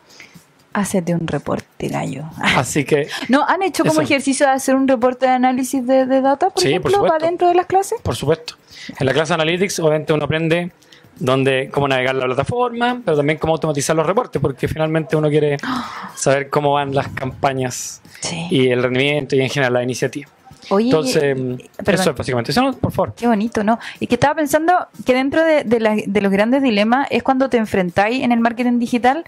[0.74, 2.24] Hacete un reporte, gallo.
[2.58, 4.14] Así que ¿No han hecho como Eso.
[4.14, 7.14] ejercicio de hacer un reporte de análisis de, de data, por Sí, por ejemplo, supuesto.
[7.18, 8.02] para dentro de las clases?
[8.02, 8.56] Por supuesto.
[9.00, 10.72] En la clase de Analytics, obviamente, uno aprende
[11.20, 15.58] dónde, cómo navegar la plataforma, pero también cómo automatizar los reportes, porque finalmente uno quiere
[16.16, 18.48] saber cómo van las campañas Sí.
[18.50, 20.30] y el rendimiento y en general la iniciativa.
[20.70, 21.60] Oye, Entonces, perdón.
[21.88, 22.52] eso es básicamente.
[22.52, 23.14] Eso, no, por favor.
[23.16, 23.80] Qué bonito, ¿no?
[24.00, 24.74] Y que estaba pensando
[25.06, 28.40] que dentro de, de la- de los grandes dilemas es cuando te enfrentáis en el
[28.40, 29.26] marketing digital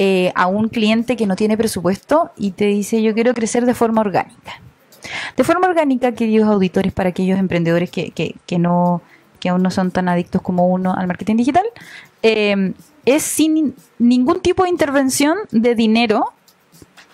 [0.00, 3.74] eh, a un cliente que no tiene presupuesto y te dice yo quiero crecer de
[3.74, 4.60] forma orgánica.
[5.36, 9.02] De forma orgánica, queridos auditores, para aquellos emprendedores que, que, que no,
[9.40, 11.64] que aún no son tan adictos como uno al marketing digital,
[12.22, 12.72] eh,
[13.06, 16.32] es sin ningún tipo de intervención de dinero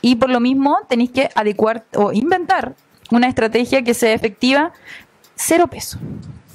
[0.03, 2.75] y por lo mismo tenéis que adecuar o inventar
[3.11, 4.73] una estrategia que sea efectiva
[5.37, 5.99] cero peso,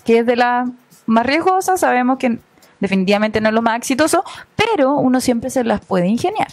[0.05, 0.69] que es de la
[1.07, 2.37] más riesgosa, sabemos que
[2.79, 4.23] definitivamente no es lo más exitoso,
[4.55, 6.49] pero uno siempre se las puede ingeniar.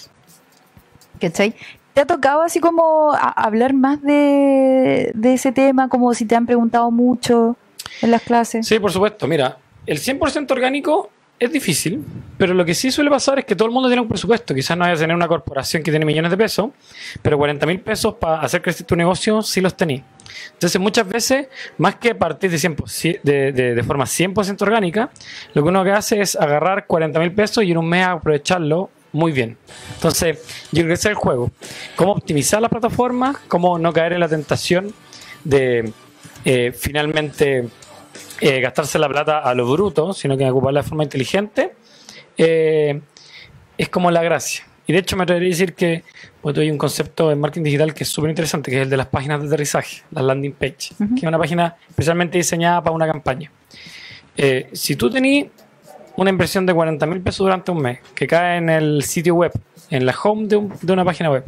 [1.21, 1.55] ¿Cachai?
[1.95, 6.91] ¿Te ha tocado así como hablar más de, ese tema, como si te han preguntado
[6.91, 7.57] mucho
[8.03, 8.67] en las clases?
[8.67, 9.27] Sí, por supuesto.
[9.27, 11.09] Mira, el 100% orgánico
[11.39, 12.05] es difícil,
[12.37, 14.55] pero lo que sí suele pasar es que todo el mundo tiene un presupuesto.
[14.55, 16.71] Quizás no vaya a tener una corporación que tiene millones de pesos,
[17.23, 20.03] pero 40 mil pesos para hacer crecer tu negocio sí los tenés.
[20.53, 22.77] Entonces, muchas veces, más que partir de, 100
[23.23, 25.11] de, de- de forma 100% orgánica,
[25.55, 29.33] lo que uno hace es agarrar 40 mil pesos y en un mes aprovecharlo muy
[29.33, 29.57] bien.
[29.95, 30.39] Entonces,
[30.73, 31.51] yo creo que ese es el juego.
[31.97, 34.93] Cómo optimizar las plataformas, cómo no caer en la tentación
[35.45, 35.93] de
[36.45, 37.69] eh, finalmente
[38.41, 41.73] eh, gastarse la plata a lo bruto, sino que ocuparla de forma inteligente,
[42.37, 43.01] eh,
[43.79, 44.65] es como la gracia.
[44.87, 46.05] Y de hecho me atrevería a decir que
[46.41, 48.97] pues, hay un concepto en marketing digital que es súper interesante, que es el de
[48.97, 53.07] las páginas de aterrizaje, las landing page, que es una página especialmente diseñada para una
[53.07, 53.51] campaña.
[54.37, 55.47] Eh, si tú tenés
[56.17, 59.53] una inversión de 40 mil pesos durante un mes, que cae en el sitio web,
[59.91, 61.45] en la home de, un- de una página web,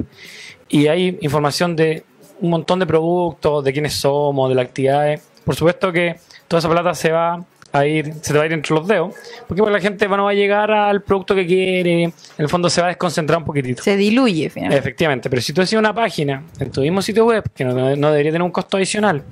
[0.68, 2.04] y hay información de
[2.40, 6.16] un montón de productos, de quiénes somos, de las actividades, por supuesto que
[6.48, 9.14] toda esa plata se va a ir, se te va a ir entre los dedos,
[9.46, 12.70] porque pues, la gente no va a llegar al producto que quiere, en el fondo
[12.70, 13.82] se va a desconcentrar un poquitito.
[13.82, 14.78] Se diluye finalmente.
[14.80, 18.10] Efectivamente, pero si tú haces una página en tu mismo sitio web, que no, no
[18.10, 19.22] debería tener un costo adicional,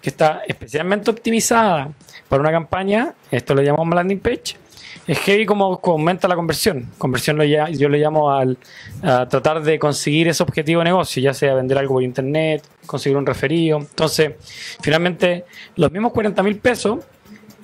[0.00, 1.88] que está especialmente optimizada
[2.28, 4.56] para una campaña, esto lo llamamos landing page,
[5.06, 6.86] es heavy como aumenta la conversión.
[6.98, 8.58] Conversión lo ya- yo le llamo al,
[9.02, 13.16] a tratar de conseguir ese objetivo de negocio, ya sea vender algo por internet, conseguir
[13.16, 13.78] un referido.
[13.78, 14.32] Entonces,
[14.80, 15.44] finalmente,
[15.76, 16.98] los mismos 40 mil pesos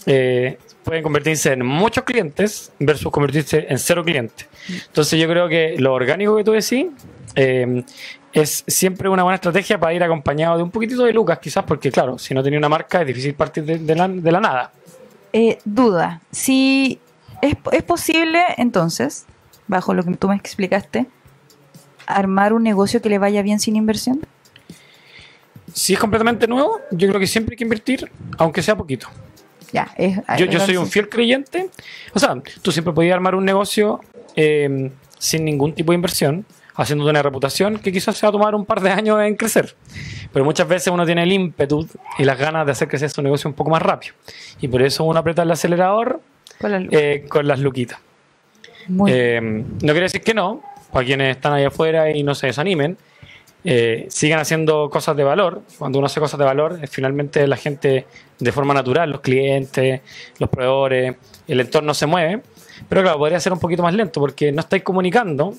[0.07, 4.47] eh, pueden convertirse en muchos clientes versus convertirse en cero clientes.
[4.87, 6.87] Entonces yo creo que lo orgánico que tú decís
[7.35, 7.85] eh,
[8.33, 11.90] es siempre una buena estrategia para ir acompañado de un poquitito de lucas, quizás, porque
[11.90, 14.73] claro, si no tenía una marca es difícil partir de, de la, de la nada.
[15.33, 17.01] Eh, duda, si
[17.42, 19.27] es, es posible entonces,
[19.66, 21.07] bajo lo que tú me explicaste,
[22.07, 24.21] armar un negocio que le vaya bien sin inversión.
[25.73, 29.09] Si es completamente nuevo, yo creo que siempre hay que invertir, aunque sea poquito.
[29.77, 31.69] Ya, es, Yo, yo soy un fiel creyente.
[32.15, 34.01] O sea, tú siempre podías armar un negocio
[34.35, 38.55] eh, sin ningún tipo de inversión, haciéndote una reputación que quizás se va a tomar
[38.55, 39.75] un par de años en crecer.
[40.33, 41.87] Pero muchas veces uno tiene el ímpetu
[42.19, 44.15] y las ganas de hacer crecer su negocio un poco más rápido.
[44.62, 46.23] Y por eso uno aprieta el acelerador
[46.59, 46.89] con la luz.
[46.93, 47.99] eh, con las luquitas.
[49.09, 52.97] Eh, no quiere decir que no, para quienes están ahí afuera y no se desanimen,
[53.69, 55.62] eh, sigan haciendo cosas de valor.
[55.77, 58.07] Cuando uno hace cosas de valor, eh, finalmente la gente
[58.38, 60.01] de forma natural, los clientes,
[60.38, 62.42] los proveedores, el entorno se mueve.
[62.88, 65.55] Pero claro, podría ser un poquito más lento porque no estáis comunicando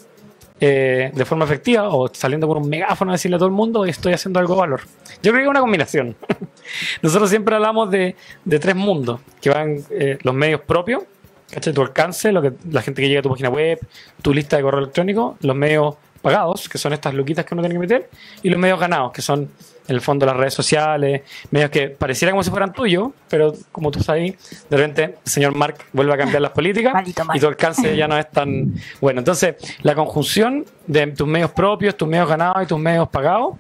[0.60, 3.86] eh, de forma efectiva o saliendo con un megáfono a decirle a todo el mundo
[3.86, 4.82] estoy haciendo algo de valor.
[5.22, 6.16] Yo creo que es una combinación.
[7.02, 11.04] Nosotros siempre hablamos de, de tres mundos, que van eh, los medios propios,
[11.52, 11.74] ¿cachai?
[11.74, 13.80] tu alcance, lo que, la gente que llega a tu página web,
[14.22, 15.96] tu lista de correo electrónico, los medios
[16.28, 18.10] pagados, que son estas luquitas que uno tiene que meter,
[18.44, 19.50] y los medios ganados, que son
[19.88, 23.92] en el fondo las redes sociales, medios que pareciera como si fueran tuyos, pero como
[23.92, 24.36] tú sabes,
[24.70, 26.94] de repente el señor Mark vuelve a cambiar las políticas
[27.34, 29.20] y tu alcance ya no es tan bueno.
[29.22, 33.56] Entonces, la conjunción de tus medios propios, tus medios ganados y tus medios pagados,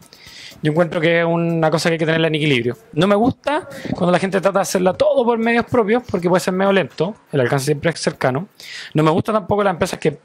[0.62, 2.76] yo encuentro que es una cosa que hay que tenerla en equilibrio.
[2.92, 6.42] No me gusta cuando la gente trata de hacerla todo por medios propios, porque puede
[6.42, 8.50] ser medio lento, el alcance siempre es cercano.
[8.94, 10.18] No me gusta tampoco las empresas que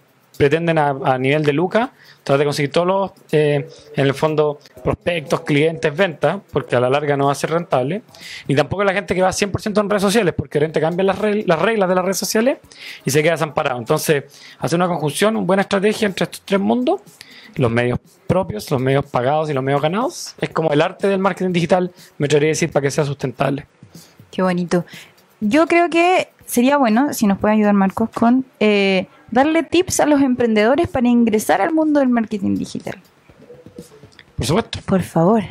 [0.43, 1.93] pretenden a, nivel de Luca
[2.25, 6.91] tratar de conseguir todos los, eh, en el fondo, prospectos, clientes, ventas, porque a la
[6.91, 8.03] larga no va a ser rentable.
[8.49, 11.19] Y tampoco la gente que va 100% en redes sociales, porque de repente cambian las
[11.21, 12.59] reglas de las redes sociales
[13.05, 13.79] y se queda desamparado.
[13.79, 14.25] Entonces,
[14.59, 17.03] hacer una conjunción, una buena estrategia entre estos tres mundos,
[17.55, 21.21] los medios propios, los medios pagados y los medios ganados, es como el arte del
[21.21, 23.69] marketing digital, me atrevería a decir, para que sea sustentable.
[24.33, 24.85] Qué bonito.
[25.39, 30.07] Yo creo que sería bueno, si nos puede ayudar Marcos, con eh, darle tips a
[30.07, 33.01] los emprendedores para ingresar al mundo del marketing digital.
[34.37, 34.79] Por supuesto.
[34.87, 35.43] Por favor.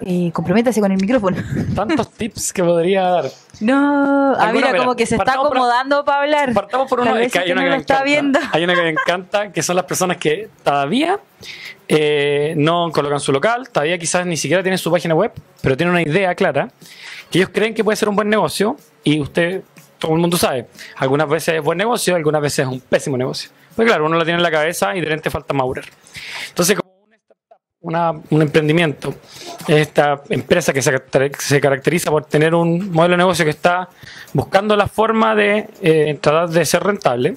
[0.00, 1.36] Eh, comprométase con el micrófono.
[1.74, 3.24] Tantos tips que podría dar.
[3.60, 6.54] No, ah, mira, como que se está acomodando para hablar.
[6.54, 8.04] Partamos por es vez que hay que una no que lo me está encanta.
[8.04, 8.38] viendo.
[8.52, 11.18] Hay una que me encanta, que son las personas que todavía
[11.88, 15.92] eh, no colocan su local, todavía quizás ni siquiera tienen su página web, pero tienen
[15.92, 16.68] una idea clara,
[17.30, 19.62] que ellos creen que puede ser un buen negocio y usted,
[19.98, 23.50] todo el mundo sabe, algunas veces es buen negocio, algunas veces es un pésimo negocio.
[23.74, 25.84] Pues claro, uno lo tiene en la cabeza y de repente falta madurar.
[26.48, 26.98] Entonces, como
[27.80, 29.14] una un emprendimiento,
[29.68, 30.92] esta empresa que se,
[31.38, 33.88] se caracteriza por tener un modelo de negocio que está
[34.32, 37.36] buscando la forma de eh, tratar de ser rentable,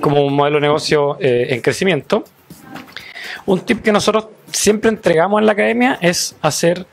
[0.00, 2.24] como un modelo de negocio eh, en crecimiento.
[3.46, 6.84] Un tip que nosotros siempre entregamos en la academia es hacer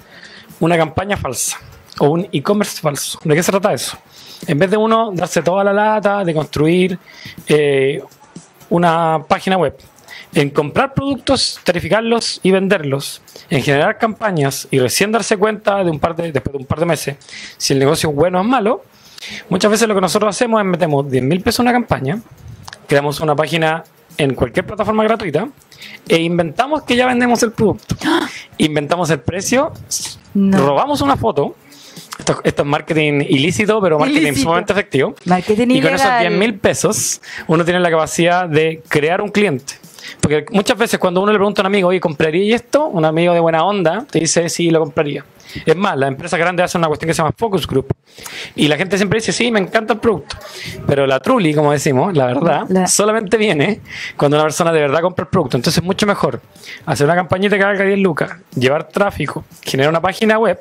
[0.60, 1.60] una campaña falsa
[2.00, 3.20] o un e-commerce falso.
[3.24, 3.98] ¿De qué se trata eso?
[4.48, 6.98] En vez de uno darse toda la lata de construir
[7.48, 8.02] eh,
[8.70, 9.78] una página web,
[10.34, 16.00] en comprar productos, tarificarlos y venderlos, en generar campañas y recién darse cuenta de un
[16.00, 17.18] par de, después de un par de meses
[17.58, 18.84] si el negocio es bueno o es malo,
[19.50, 22.20] muchas veces lo que nosotros hacemos es metemos 10 mil pesos en una campaña,
[22.88, 23.84] creamos una página
[24.18, 25.48] en cualquier plataforma gratuita
[26.08, 27.96] e inventamos que ya vendemos el producto.
[28.58, 29.72] Inventamos el precio,
[30.34, 30.58] No.
[30.58, 31.56] robamos una foto.
[32.20, 34.44] Esto, esto es marketing ilícito, pero marketing Ilícito.
[34.44, 35.16] sumamente efectivo.
[35.26, 36.30] Marketing Y con esos ilegal.
[36.30, 39.74] 10 mil pesos, uno tiene la capacidad de crear un cliente.
[40.22, 42.86] Porque muchas veces cuando uno le pregunta a un amigo, oye, ¿compraría esto?
[42.88, 45.26] Un amigo de buena onda te dice, sí, lo compraría.
[45.66, 47.88] Es más, las empresas grandes hacen una cuestión que se llama focus group.
[48.56, 50.36] Y la gente siempre dice, sí, me encanta el producto.
[50.88, 53.82] Pero la truly, como decimos, la verdad, La- solamente viene
[54.18, 55.58] cuando una persona de verdad compra el producto.
[55.58, 56.42] Entonces es mucho mejor
[56.86, 60.60] hacer una campañita que valga 10 lucas, llevar tráfico, generar una página web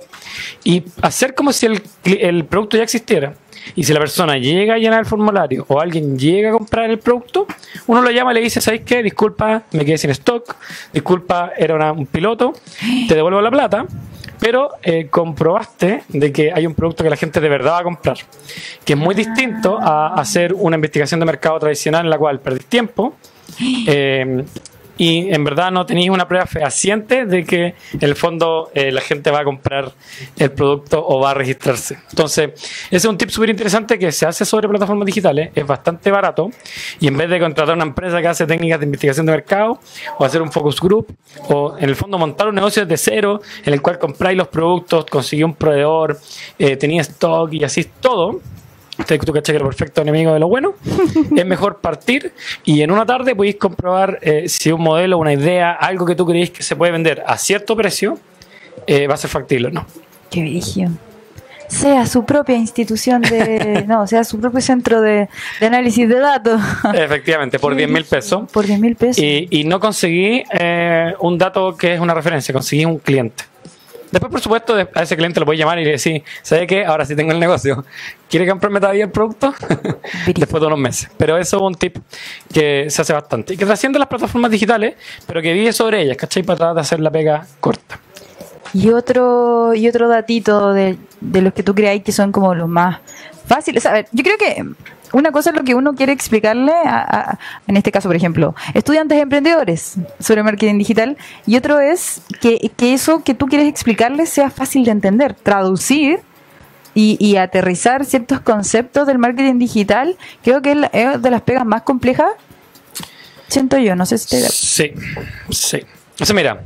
[0.64, 3.34] y hacer como si el, el producto ya existiera.
[3.76, 6.98] Y si la persona llega a llenar el formulario o alguien llega a comprar el
[6.98, 7.46] producto,
[7.86, 9.02] uno lo llama y le dice, ¿sabes qué?
[9.04, 10.56] Disculpa, me quedé sin stock,
[10.92, 12.54] disculpa, era una- un piloto,
[13.08, 13.86] te devuelvo la plata,
[14.42, 17.84] pero eh, comprobaste de que hay un producto que la gente de verdad va a
[17.84, 18.16] comprar,
[18.84, 22.66] que es muy distinto a hacer una investigación de mercado tradicional en la cual perdís
[22.66, 23.14] tiempo.
[23.86, 24.44] eh,
[24.98, 29.00] y en verdad no tenéis una prueba fehaciente de que en el fondo eh, la
[29.00, 29.92] gente va a comprar
[30.38, 31.98] el producto o va a registrarse.
[32.10, 32.50] Entonces,
[32.86, 36.50] ese es un tip súper interesante que se hace sobre plataformas digitales, es bastante barato
[37.00, 39.80] y en vez de contratar una empresa que hace técnicas de investigación de mercado
[40.18, 41.14] o hacer un focus group
[41.48, 45.06] o en el fondo montar un negocio desde cero en el cual compráis los productos,
[45.06, 46.18] conseguís un proveedor,
[46.58, 48.40] eh, stock y así todo,
[48.98, 50.74] Usted, tú caché que era perfecto enemigo de lo bueno.
[51.36, 52.32] es mejor partir
[52.64, 56.26] y en una tarde podéis comprobar eh, si un modelo, una idea, algo que tú
[56.26, 58.18] creéis que se puede vender a cierto precio,
[58.86, 59.86] eh, va a ser factible o no.
[60.30, 60.88] Qué brillo.
[61.68, 63.84] Sea su propia institución de.
[63.88, 65.28] no, sea su propio centro de,
[65.58, 66.60] de análisis de datos.
[66.94, 68.50] Efectivamente, por Qué 10 mil pesos.
[68.50, 69.18] Por 10 mil pesos.
[69.18, 73.44] Y, y no conseguí eh, un dato que es una referencia, conseguí un cliente.
[74.12, 76.84] Después, por supuesto, a ese cliente lo voy a llamar y le decir, ¿sabe qué?
[76.84, 77.84] Ahora sí tengo el negocio.
[78.28, 79.54] ¿Quiere comprarme todavía el producto?
[80.26, 81.10] Después de unos meses.
[81.16, 81.96] Pero eso es un tip
[82.52, 83.54] que se hace bastante.
[83.54, 84.94] Y que trasciende las plataformas digitales,
[85.26, 86.42] pero que vive sobre ellas, ¿cachai?
[86.42, 87.98] Para tratar de hacer la pega corta.
[88.74, 92.68] Y otro, y otro datito de, de los que tú creáis que son como los
[92.68, 93.00] más
[93.46, 93.86] fáciles.
[93.86, 94.62] A ver, yo creo que
[95.12, 99.18] una cosa es lo que uno quiere explicarle, a, en este caso, por ejemplo, estudiantes
[99.20, 104.50] emprendedores sobre marketing digital, y otro es que, que eso que tú quieres explicarles sea
[104.50, 106.20] fácil de entender, traducir
[106.94, 110.16] y, aterrizar ciertos conceptos del marketing digital.
[110.42, 112.28] Creo que es la- de las pegas más complejas.
[113.48, 114.92] Siento yo, no sé si te Sí,
[115.50, 115.80] sí.
[116.20, 116.62] O sea, mira,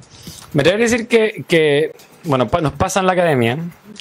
[0.53, 1.93] me atrevería a decir que, que,
[2.27, 3.59] bueno, pa- nos pasa en la academia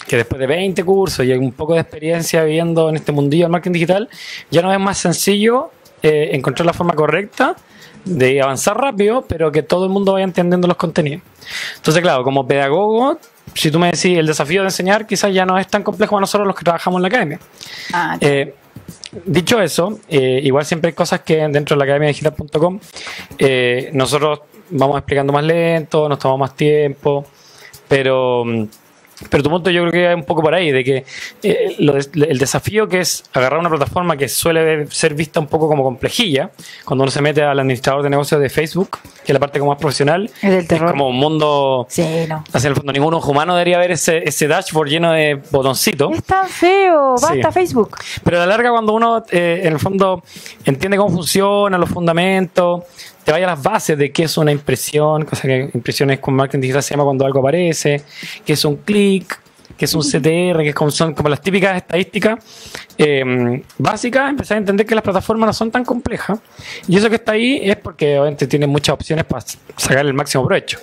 [0.08, 3.52] que después de 20 cursos y un poco de experiencia viviendo en este mundillo del
[3.52, 4.10] marketing digital,
[4.52, 5.72] ya no es más sencillo
[6.04, 7.56] eh, encontrar la forma correcta
[8.04, 11.24] de avanzar rápido, pero que todo el mundo vaya entendiendo los contenidos.
[11.78, 13.18] Entonces, claro, como pedagogo,
[13.56, 16.22] si tú me decís el desafío de enseñar, quizás ya no es tan complejo para
[16.22, 17.40] nosotros los que trabajamos en la academia.
[17.94, 18.54] Ah, Eh,
[19.26, 22.80] dicho eso, eh, igual siempre hay cosas que dentro de la academia digital.com
[23.40, 27.26] eh, nosotros vamos explicando más lento, nos tomamos más tiempo,
[27.88, 28.64] pero mm,
[29.30, 31.06] pero tu punto yo creo que es un poco por ahí, de que
[31.42, 35.48] eh, lo de- el desafío que es agarrar una plataforma que suele ser vista un
[35.48, 36.50] poco como complejilla,
[36.84, 38.90] cuando uno se mete al administrador de negocios de Facebook,
[39.26, 40.92] que es la parte como más profesional, Es del terror.
[40.92, 41.88] como un mundo...
[41.90, 42.44] Sí, no.
[42.52, 46.12] Hacia el fondo, ningún ojo humano debería ver ese, ese dashboard lleno de botoncitos.
[46.14, 47.54] Es tan feo, basta Sí.
[47.54, 47.96] Facebook.
[48.22, 50.24] Pero a la larga, cuando uno eh, en el fondo
[50.66, 52.84] entiende cómo funciona, los fundamentos,
[53.26, 56.62] te vaya a las bases de qué es una impresión, cosa que impresiones con marketing
[56.62, 58.04] digital se llama cuando algo aparece,
[58.46, 59.40] qué es un clic,
[59.78, 62.40] qué es un CTR, que son como las típicas estadísticas
[62.98, 66.40] eh, básicas, empezar a entender que las plataformas no son tan complejas.
[66.88, 69.44] Y eso que está ahí es porque obviamente tiene muchas opciones para
[69.76, 70.80] sacar el máximo provecho.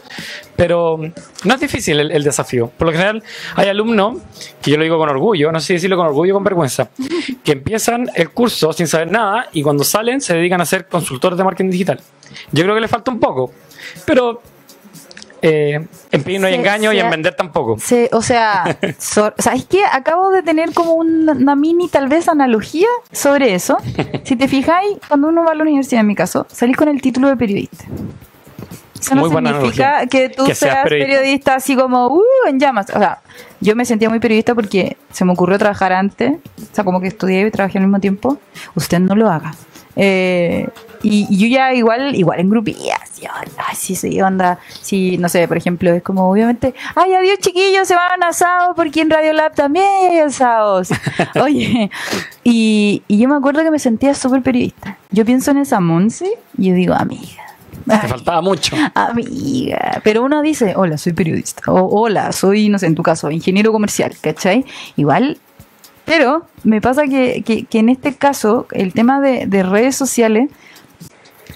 [0.57, 0.99] Pero
[1.45, 2.68] no es difícil el, desafío.
[2.68, 3.22] Por lo general,
[3.57, 4.18] hay alumnos,
[4.61, 6.91] que yo lo digo con orgullo, no sé decirlo con orgullo o con vergüenza,
[7.43, 11.39] que empiezan el curso sin saber nada y cuando salen se dedican a ser consultores
[11.39, 12.01] de marketing digital.
[12.53, 13.53] Yo creo que les falta un poco,
[14.05, 14.43] pero
[15.43, 17.76] eh, en pedir no hay engaño y en vender tampoco.
[17.78, 19.82] Sí, o sea, so- ¿sabes qué?
[19.90, 23.76] Acabo de tener como una, una mini, tal vez, analogía sobre eso.
[24.24, 27.03] Si te fijáis, cuando uno va a la universidad, en mi caso, salís con el
[27.03, 27.84] título de periodista.
[29.01, 30.09] Eso no Muy buena significa analogía.
[30.09, 31.16] que tú Que seas seas periodista.
[31.20, 31.55] periodista.
[31.57, 32.86] así como, uh, en llamas.
[32.95, 33.18] O sea,
[33.61, 36.34] yo me sentía muy periodista porque se me ocurrió trabajar antes.
[36.34, 38.38] O sea, como que estudié y trabajé al mismo tiempo.
[38.76, 39.55] Usted no lo haga.
[39.97, 40.68] Eh,
[41.03, 45.28] y, y yo ya igual, igual en grupillas, sí, onda, sí, sí, onda, sí, no
[45.28, 49.11] sé, por ejemplo, es como obviamente, ay, adiós chiquillos, se van a asados porque en
[49.11, 50.90] Radio Lab también hay asados.
[51.43, 51.90] Oye,
[52.45, 54.97] y, y yo me acuerdo que me sentía súper periodista.
[55.11, 57.43] Yo pienso en esa Monse y yo digo, amiga.
[57.84, 58.76] Te faltaba mucho.
[58.95, 63.30] Amiga, pero uno dice, hola, soy periodista, o hola, soy, no sé, en tu caso,
[63.30, 64.64] ingeniero comercial, ¿cachai?
[64.97, 65.38] Igual,
[66.05, 70.50] pero me pasa que, que- que en este caso, el tema de, de redes sociales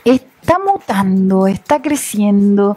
[0.05, 2.77] está mutando, está creciendo.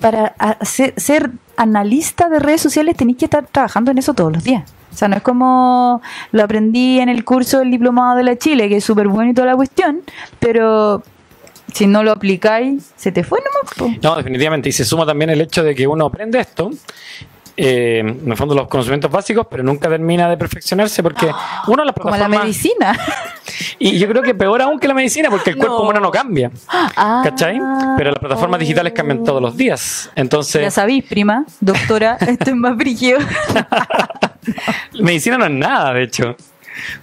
[0.00, 4.44] Para hacer- ser analista de redes sociales tenéis que estar trabajando en eso todos los
[4.44, 4.62] días.
[4.92, 6.00] O sea, no es como
[6.32, 9.34] lo aprendí en el curso del diplomado de la Chile, que es súper bueno y
[9.34, 10.02] toda la cuestión,
[10.38, 11.02] pero
[11.72, 13.98] si no lo aplicáis, se te fue nomás.
[14.02, 14.68] No, definitivamente.
[14.68, 16.70] Y se suma también el hecho de que uno aprende esto,
[17.60, 21.26] eh, en el fondo los conocimientos básicos, pero nunca termina de perfeccionarse porque
[21.66, 22.40] uno las Como la plataformas...
[22.44, 22.98] medicina.
[23.80, 25.82] Y yo creo que peor aún que la medicina, porque el cuerpo No.
[25.82, 26.50] humano no cambia.
[26.68, 27.58] Ah, ¿Cachai?
[27.96, 30.10] Pero las plataformas digitales cambian todos los días.
[30.14, 33.18] Ya Entonces, sabéis, prima, doctora, esto es más brillo.
[35.00, 36.36] medicina no es nada, de hecho.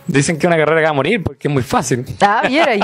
[0.08, 2.06] Dicen que una carrera que va a morir porque es muy fácil.
[2.22, 2.80] Ah, bien ahí.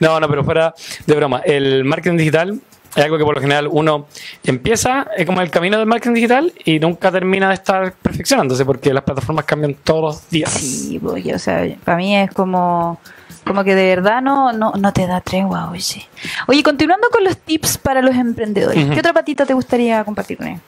[0.00, 0.74] No, no, pero fuera
[1.06, 1.40] de broma.
[1.44, 2.60] El marketing digital
[2.98, 4.06] es algo que por lo general uno
[4.42, 8.92] empieza es como el camino del marketing digital y nunca termina de estar perfeccionándose porque
[8.92, 10.50] las plataformas cambian todos los días.
[10.50, 13.00] Sí, oye, o sea, para mí es como,
[13.44, 16.08] como que de verdad no, no, no te da tregua, oye.
[16.48, 18.90] Oye, continuando con los tips para los emprendedores.
[18.90, 20.62] ¿qué otra patita te gustaría compartir con ellos?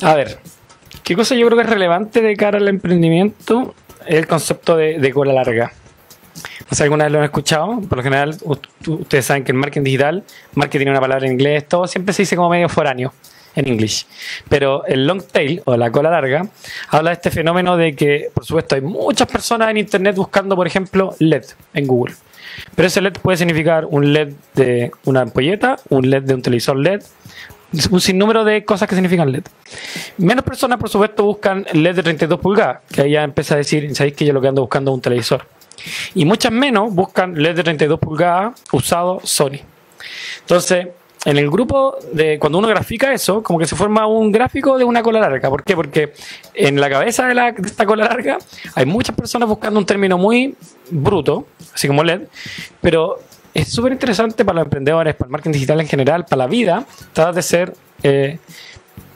[0.00, 0.38] A ver,
[1.02, 3.74] ¿qué cosa yo creo que es relevante de cara al emprendimiento?
[4.06, 5.72] Es el concepto de, de cola larga.
[6.70, 7.80] No sé, alguna vez lo han escuchado.
[7.80, 8.36] Por lo general,
[8.86, 12.22] ustedes saben que en marketing digital, marketing es una palabra en inglés, todo siempre se
[12.22, 13.12] dice como medio foráneo
[13.54, 14.06] en inglés.
[14.48, 16.46] Pero el long tail o la cola larga
[16.90, 20.66] habla de este fenómeno de que, por supuesto, hay muchas personas en internet buscando, por
[20.66, 21.44] ejemplo, LED
[21.74, 22.14] en Google.
[22.74, 26.76] Pero ese LED puede significar un LED de una ampolleta, un LED de un televisor
[26.76, 27.02] LED,
[27.90, 29.44] un sinnúmero de cosas que significan LED.
[30.18, 33.94] Menos personas, por supuesto, buscan LED de 32 pulgadas, que ahí ya empieza a decir,
[33.94, 35.46] sabéis que yo lo que ando buscando es un televisor.
[36.14, 39.58] Y muchas menos buscan LED de 32 pulgadas usado Sony.
[40.40, 40.88] Entonces,
[41.24, 44.84] en el grupo de cuando uno grafica eso, como que se forma un gráfico de
[44.84, 45.48] una cola larga.
[45.50, 45.74] ¿Por qué?
[45.74, 46.12] Porque
[46.54, 48.38] en la cabeza de, la- esta cola larga
[48.74, 50.54] hay muchas personas buscando un término muy
[50.90, 52.22] bruto, así como LED,
[52.80, 53.18] pero
[53.52, 56.86] es súper interesante para los emprendedores, para el marketing digital en general, para la vida,
[57.12, 57.74] tratar de ser
[58.04, 58.38] eh,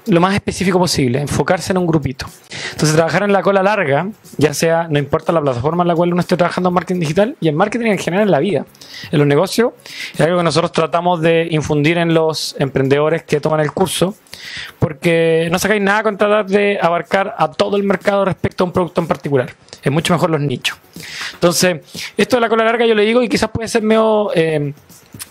[0.07, 2.27] lo más específico posible, enfocarse en un grupito.
[2.73, 6.13] Entonces, trabajar en la cola larga, ya sea, no importa la plataforma en la cual
[6.13, 8.67] uno esté trabajando en marketing digital y en marketing en general en la vida,
[9.11, 9.73] en los negocios,
[10.15, 14.17] es algo que nosotros tratamos de infundir en los emprendedores que toman el curso,
[14.79, 18.73] porque no sacáis nada con tratar de abarcar a todo el mercado respecto a un
[18.73, 19.55] producto en particular.
[19.83, 20.79] Es mucho mejor los nichos.
[21.35, 21.81] Entonces,
[22.17, 24.73] esto de la cola larga yo le digo y quizás puede ser medio eh,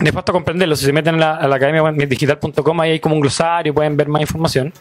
[0.01, 0.75] nefasto comprenderlo.
[0.75, 3.97] Si se meten a la, a la academia digital.com, ahí hay como un glosario, pueden
[3.97, 4.73] ver más información.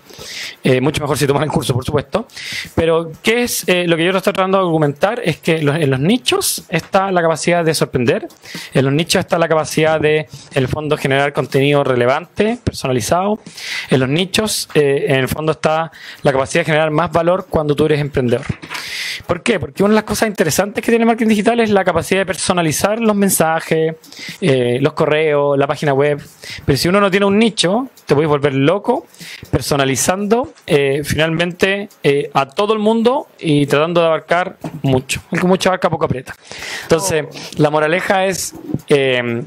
[0.63, 2.27] Eh, mucho mejor si toman el curso, por supuesto.
[2.75, 5.21] Pero, ¿qué es eh, lo que yo estoy tratando de argumentar?
[5.25, 8.29] Es que en los nichos está la capacidad de sorprender,
[8.75, 13.41] en los nichos está la capacidad de, en el fondo, generar contenido relevante, personalizado.
[13.91, 15.91] En los nichos, eh, en el fondo, está
[16.23, 18.45] la capacidad de generar más valor cuando tú eres emprendedor.
[19.27, 19.61] ¿Por qué?
[19.61, 22.27] Porque una de las cosas interesantes que tiene el marketing digital es la capacidad de
[22.27, 23.95] personalizar los mensajes,
[24.41, 26.21] los correos, la página web.
[26.65, 29.07] Pero si uno no tiene un nicho, te puedes volver loco
[29.51, 35.21] personalizando eh, finalmente eh, a todo el mundo y tratando de abarcar mucho.
[35.31, 36.35] El que mucho abarca poco aprieta.
[36.83, 38.55] Entonces, la moraleja es,
[38.89, 39.43] eh,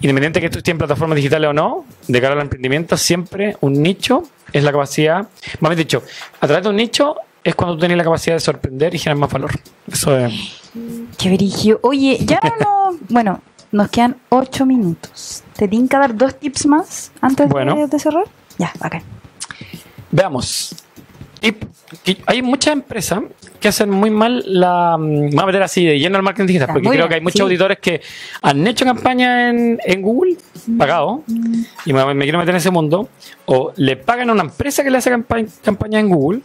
[0.00, 3.82] independiente que tú estés en plataformas digitales o no, de cara al emprendimiento, siempre un
[3.82, 5.26] nicho es la capacidad,
[5.60, 6.02] más bien dicho,
[6.40, 9.18] a través de un nicho es cuando tú tienes la capacidad de sorprender y generar
[9.18, 9.50] más valor.
[9.90, 10.32] Eso es.
[11.18, 11.78] Qué verigio.
[11.82, 12.98] Oye, ya no.
[13.08, 13.40] bueno,
[13.74, 15.42] nos quedan ocho minutos.
[15.56, 17.86] ¿Te tienen que dar dos tips más antes de- Bueno.
[17.88, 18.24] de, cerrar?
[18.56, 19.02] Ya, acá.
[20.12, 20.76] Veamos.
[21.46, 23.20] Y, hay muchas empresas
[23.60, 24.96] que hacen muy mal la.
[24.98, 27.08] mm, Me voy a meter así de lleno al marketing digital, Ya, porque creo bien,
[27.08, 27.42] que hay muchos sí.
[27.42, 28.00] auditores que
[28.42, 30.36] han hecho campaña en, en Google,
[30.78, 31.22] pagado,
[31.84, 33.10] y me, me quiero meter en ese mundo,
[33.44, 36.40] o le pagan a una empresa que le hace campa- campaña en Google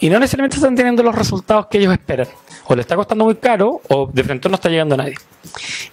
[0.00, 2.28] y no necesariamente están teniendo los resultados que ellos esperan.
[2.66, 5.14] O le está costando muy caro, o de frente no está llegando a nadie.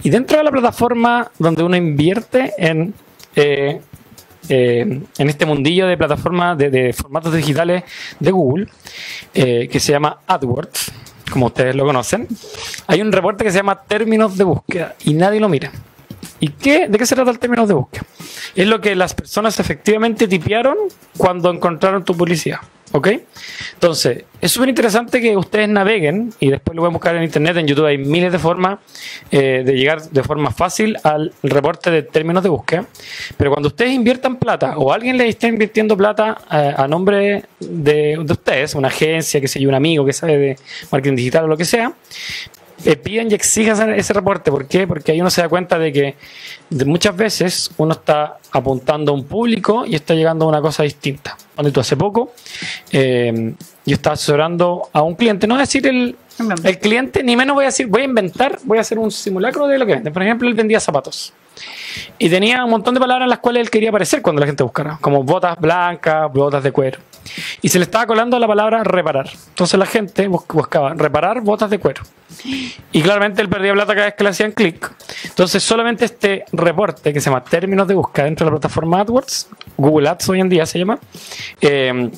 [0.04, 2.94] Y dentro de la plataforma donde uno invierte en.
[3.36, 3.80] eh,
[4.50, 7.84] eh, en este mundillo de plataformas de, de formatos digitales
[8.20, 8.68] de Google,
[9.34, 10.92] eh, que se llama AdWords,
[11.32, 12.28] como ustedes lo conocen,
[12.88, 15.72] hay un reporte que se llama términos de búsqueda y nadie lo mira.
[16.40, 18.06] ¿Y qué, de qué se trata el términos de búsqueda?
[18.56, 20.78] Es lo que las personas efectivamente tipearon
[21.18, 22.60] cuando encontraron tu publicidad.
[22.92, 23.08] ¿Ok?
[23.74, 27.68] Entonces, es súper interesante que ustedes naveguen y después lo pueden buscar en internet, en
[27.68, 28.80] YouTube hay miles de formas
[29.30, 32.86] eh, de llegar de forma fácil al reporte de términos de búsqueda.
[33.38, 38.18] Pero cuando ustedes inviertan plata o alguien les está invirtiendo plata eh, a nombre de,
[38.24, 40.56] de ustedes, una agencia, que sé yo, un amigo que sabe de
[40.92, 41.94] marketing digital o lo que sea,
[42.86, 44.52] eh, piden y exijan ese reporte.
[44.52, 44.88] ¿Por qué?
[44.88, 46.16] Porque ahí uno se da cuenta de que
[46.70, 50.84] de muchas veces uno está apuntando a un público y está llegando a una cosa
[50.84, 51.38] distinta.
[51.56, 52.34] Donde tú hace poco,
[52.92, 53.54] eh,
[53.86, 56.16] yo estaba asesorando a un cliente, no voy a decir el,
[56.64, 59.68] el cliente, ni menos voy a decir, voy a inventar, voy a hacer un simulacro
[59.68, 60.12] de lo que vende.
[60.12, 61.34] Por ejemplo, él vendía zapatos.
[62.18, 64.64] Y tenía un montón de palabras en las cuales él quería aparecer cuando la gente
[64.64, 67.00] buscara, como botas blancas, botas de cuero.
[67.62, 69.30] Y se le estaba colando la palabra reparar.
[69.50, 72.02] Entonces la gente bus- buscaba reparar botas de cuero.
[72.92, 74.92] Y claramente él perdía plata cada vez que le hacían clic.
[75.26, 79.50] Entonces solamente este reporte que se llama términos de búsqueda dentro de la plataforma AdWords,
[79.78, 81.00] Google Ads hoy en día se llama,
[81.62, 82.10] eh,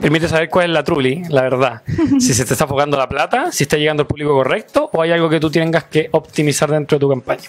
[0.00, 1.82] permite saber cuál es la truli, la verdad.
[2.18, 5.12] si se te está enfocando la plata, si está llegando al público correcto o hay
[5.12, 7.48] algo que tú tengas que optimizar dentro de tu campaña.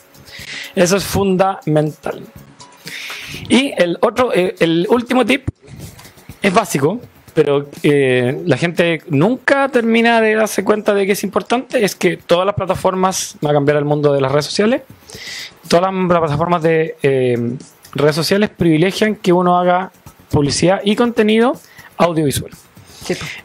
[0.76, 2.24] Eso es fundamental.
[3.48, 5.48] Y el otro, eh, el último tip
[6.42, 7.00] es básico,
[7.34, 12.18] pero eh, la gente nunca termina de darse cuenta de que es importante, es que
[12.18, 14.82] todas las plataformas, va a cambiar el mundo de las redes sociales,
[15.68, 17.56] todas las plataformas de eh,
[17.94, 19.92] redes sociales privilegian que uno haga
[20.30, 21.60] publicidad y contenido
[22.00, 22.52] audiovisual.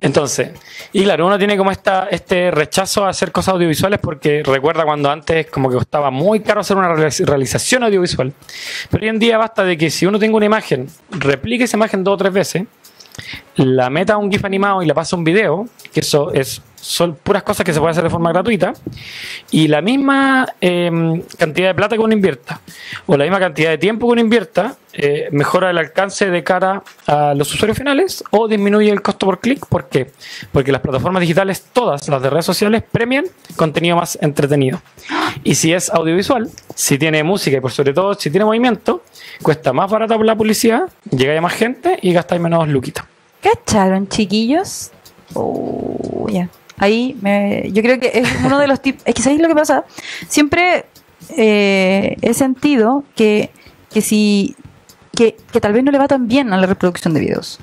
[0.00, 0.50] Entonces,
[0.92, 5.10] y claro, uno tiene como esta, este rechazo a hacer cosas audiovisuales porque recuerda cuando
[5.10, 8.32] antes como que costaba muy caro hacer una realiz- realización audiovisual.
[8.90, 12.02] Pero hoy en día basta de que si uno tenga una imagen, replique esa imagen
[12.04, 12.64] dos o tres veces,
[13.56, 16.60] la meta a un GIF animado y la pasa a un video, que eso es
[16.84, 18.74] son puras cosas que se puede hacer de forma gratuita,
[19.50, 22.60] y la misma eh, cantidad de plata que uno invierta,
[23.06, 26.82] o la misma cantidad de tiempo que uno invierta, eh, mejora el alcance de cara
[27.06, 29.66] a los usuarios finales o disminuye el costo por clic.
[29.66, 30.10] ¿Por qué?
[30.52, 33.24] Porque las plataformas digitales, todas las de redes sociales, premian
[33.56, 34.82] contenido más entretenido.
[35.42, 39.02] Y si es audiovisual, si tiene música y por sobre todo si tiene movimiento,
[39.42, 43.06] cuesta más barata por la publicidad, llega a más gente y gastáis menos luquitas.
[43.40, 44.90] ¿Cacharon, chiquillos?
[45.32, 46.48] Oh, ya.
[46.78, 49.02] Ahí me- yo creo que es uno de los tips.
[49.04, 49.84] Es que ¿sabéis lo que pasa?
[50.28, 50.86] Siempre
[51.36, 53.50] eh, he sentido que,
[53.92, 54.56] que si.
[55.16, 57.60] Que, que tal vez no le va tan bien a la reproducción de videos.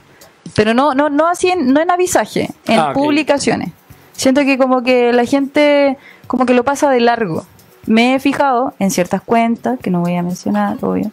[0.56, 2.94] Pero no, no, no así en, no en avisaje, en Ah, ok.
[2.94, 3.72] publicaciones.
[4.14, 5.98] Siento que como que la gente
[6.28, 7.46] como que lo pasa de largo.
[7.88, 11.12] Me he fijado en ciertas cuentas, que no voy a mencionar, obvio,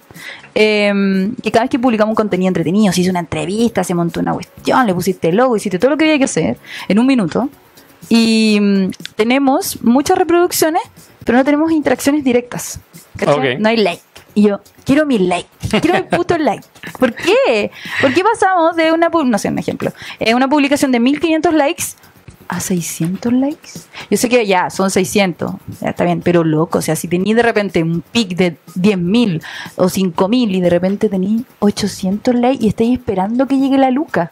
[0.55, 4.21] em, que cada vez que publicamos un contenido entretenido, se hizo una entrevista, se montó
[4.21, 7.07] una cuestión, le pusiste el logo, hiciste todo lo que había que hacer en un
[7.07, 7.49] minuto.
[8.09, 10.83] Y mm, tenemos muchas reproducciones,
[11.25, 12.81] pero no tenemos interacciones directas.
[13.59, 14.03] No hay like.
[14.35, 15.49] Y yo, quiero mi like.
[15.81, 16.65] Quiero mi puto like.
[16.99, 17.71] ¿Por qué?
[18.01, 21.85] ¿Por qué pasamos de una, no sé, un ejemplo, eh, una publicación de 1500 likes
[22.47, 23.71] a 600 likes?
[24.11, 27.37] Yo sé que ya son 600, ya está bien, pero loco, o sea, si tenéis
[27.37, 29.43] de repente un pic de 10.000
[29.77, 34.31] o 5.000 y de repente tenéis 800 likes y estáis esperando que llegue la luca.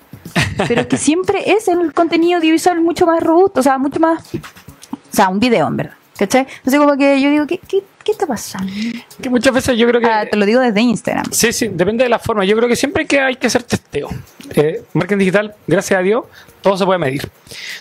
[0.68, 4.22] Pero que siempre es el contenido audiovisual mucho más robusto, o sea, mucho más.
[4.34, 5.94] O sea, un video, en verdad.
[6.18, 6.46] ¿Cachai?
[6.58, 8.72] Entonces como que yo digo, ¿qué, qué, qué está pasando?
[9.20, 10.06] Que muchas veces yo creo que...
[10.06, 11.26] Ah, te lo digo desde Instagram.
[11.30, 12.44] Sí, sí, depende de la forma.
[12.46, 14.08] Yo creo que siempre que, hay que hacer testeo.
[14.54, 16.24] Eh, marketing digital, gracias a Dios,
[16.62, 17.28] todo se puede medir.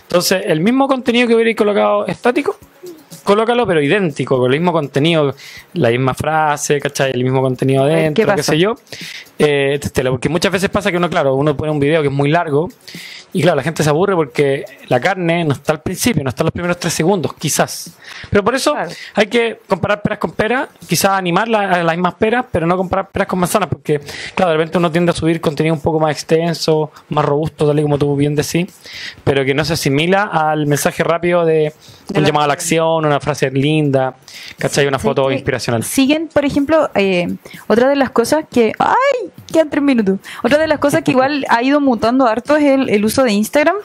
[0.02, 2.58] Entonces, el mismo contenido que hubierais colocado estático,
[3.26, 5.34] colócalo, pero idéntico, con el mismo contenido,
[5.74, 7.10] la misma frase, ¿cachai?
[7.12, 8.52] El mismo contenido ¿qué dentro, qué, pasó?
[8.52, 8.76] sé yo.
[9.38, 12.14] Eh, testéalo, porque muchas veces pasa que uno, claro, uno pone un video que es
[12.14, 12.70] muy largo
[13.34, 16.42] y claro, la gente se aburre porque la carne no está al principio, no está
[16.42, 17.90] en los primeros tres segundos, quizás.
[18.30, 18.90] Pero por eso Claro.
[19.14, 22.78] hay que comparar peras con peras, quizás animar la- a las mismas peras, pero no
[22.78, 24.00] comparar peras con manzanas, porque
[24.34, 27.78] claro, de repente uno tiende a subir contenido un poco más extenso, más robusto, tal
[27.78, 28.68] y como tú bien decís,
[29.22, 31.74] pero que no se asimila al mensaje rápido de, De
[32.14, 34.16] un la- llamado a la acción, una frase linda,
[34.58, 34.86] ¿cachai?
[34.86, 35.82] Una Sí, foto inspiracional.
[35.84, 37.26] Siguen, por ejemplo, eh,
[37.66, 38.72] otra de las cosas que.
[38.78, 39.30] ¡Ay!
[39.52, 40.18] Quedan tres minutos.
[40.42, 43.32] Otra de las cosas que igual ha ido mutando harto es el, el uso de
[43.32, 43.76] Instagram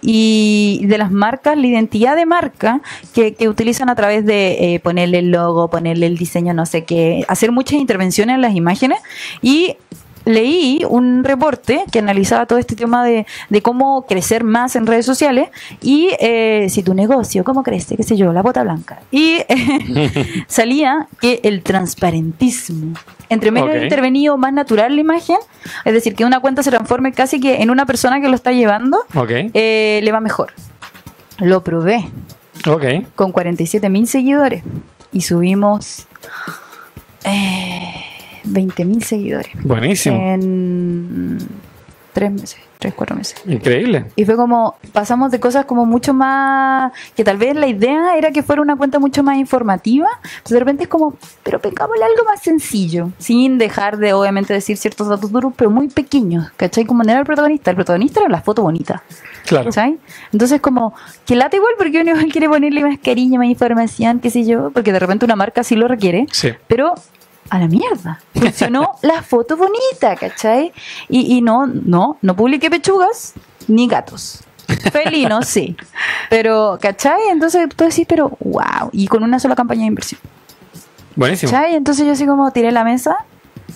[0.00, 2.80] y de las marcas, la identidad de marca
[3.14, 6.84] que, que utilizan a través de eh, ponerle el logo, ponerle el diseño, no sé
[6.84, 8.98] qué, hacer muchas intervenciones en las imágenes
[9.42, 9.76] y
[10.24, 15.06] leí un reporte que analizaba todo este tema de, de cómo crecer más en redes
[15.06, 15.48] sociales
[15.80, 19.00] y eh, si tu negocio, cómo crece, qué sé yo, la bota blanca.
[19.10, 22.94] Y eh, salía que el transparentismo,
[23.28, 25.38] entre menos intervenido, más natural la imagen,
[25.84, 28.52] es decir, que una cuenta se transforme casi que en una persona que lo está
[28.52, 30.52] llevando, Ok, eh, le va mejor.
[31.38, 32.04] Lo probé
[32.66, 32.84] ok.
[33.14, 34.62] con 47 mil seguidores
[35.12, 36.06] y subimos
[37.24, 37.94] eh,
[38.44, 40.16] 20 mil seguidores Buenísimo.
[40.16, 41.38] en
[42.12, 43.36] tres meses, tres, cuatro meses.
[43.46, 44.04] Increíble.
[44.16, 48.32] Y fue como, pasamos de cosas como mucho más, que tal vez la idea era
[48.32, 50.08] que fuera una cuenta mucho más informativa,
[50.42, 54.76] pues de repente es como, pero pensámosle algo más sencillo, sin dejar de obviamente decir
[54.76, 56.84] ciertos datos duros, pero muy pequeños, ¿cachai?
[56.84, 59.02] Como era el protagonista, el protagonista era la foto bonita,
[59.46, 59.64] Claro.
[59.70, 59.96] ¿cachai?
[60.34, 60.92] Entonces como,
[61.24, 64.70] que lata igual porque uno igual quiere ponerle más cariño, más información, qué sé yo,
[64.70, 66.50] porque de repente una marca sí lo requiere, Sí.
[66.66, 66.92] pero
[67.50, 68.20] a la mierda.
[68.34, 70.72] Funcionó la foto bonita, ¿cachai?
[71.08, 73.34] Y, y no, no, no publiqué pechugas
[73.68, 74.42] ni gatos.
[74.92, 75.76] Felinos, sí.
[76.30, 77.28] Pero, ¿cachai?
[77.30, 78.90] Entonces tú decís, pero wow.
[78.92, 80.20] Y con una sola campaña de inversión.
[81.14, 81.52] Buenísimo.
[81.52, 81.74] ¿Cachai?
[81.74, 83.16] Entonces yo así como tiré la mesa,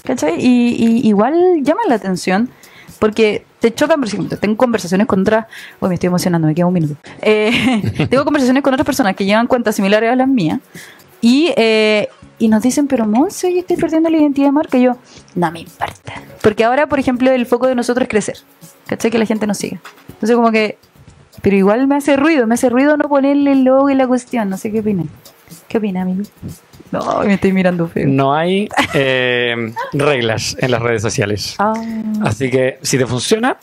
[0.04, 0.36] ¿cachai?
[0.38, 2.50] Y, y igual llama la atención.
[2.98, 5.46] Porque te chocan, por ejemplo, tengo conversaciones con otras.
[5.80, 6.96] Uy, me estoy emocionando, me queda un minuto.
[7.20, 10.60] Eh, tengo conversaciones con otras personas que llevan cuentas similares a las mías.
[11.20, 12.08] Y, eh,
[12.38, 14.76] y nos dicen, pero Monse, yo estoy perdiendo la identidad de marca.
[14.78, 14.96] Y yo,
[15.34, 16.14] no me importa.
[16.42, 18.36] Porque ahora, por ejemplo, el foco de nosotros es crecer.
[18.86, 19.10] ¿Cachai?
[19.10, 19.80] Que la gente nos siga.
[20.08, 20.78] Entonces, como que.
[21.42, 24.48] Pero igual me hace ruido, me hace ruido no ponerle el logo y la cuestión.
[24.48, 25.08] No sé qué opinan.
[25.68, 26.22] ¿Qué opina, amigo?
[26.92, 28.06] No, me estoy mirando feo.
[28.08, 31.56] No hay eh, reglas en las redes sociales.
[31.58, 31.74] Ah.
[32.22, 33.58] Así que si te funciona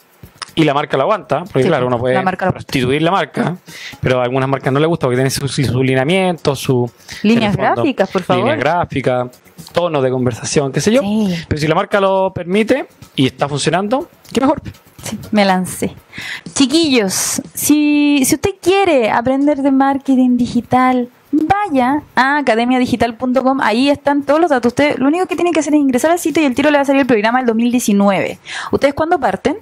[0.55, 3.57] y la marca lo aguanta, porque Sí, claro, uno puede la marca prostituir la marca,
[4.01, 6.89] pero a algunas marcas no le gusta porque tienen su, su lineamiento, su
[7.23, 8.43] Líneas fondo, gráficas, por favor.
[8.43, 9.29] Líneas gráficas,
[9.71, 11.01] tono de conversación, qué sé yo.
[11.01, 11.35] Sí.
[11.47, 14.61] Pero si la marca lo permite y está funcionando, qué mejor.
[15.03, 15.93] Sí, me lancé.
[16.53, 23.59] Chiquillos, si, si usted quiere aprender de marketing digital, vaya a academiadigital.com.
[23.61, 24.71] Ahí están todos los datos.
[24.71, 26.77] Usted lo único que tiene que hacer es ingresar al sitio y el tiro le
[26.77, 28.39] va a salir el programa del 2019.
[28.71, 29.57] ¿Ustedes cuándo parten?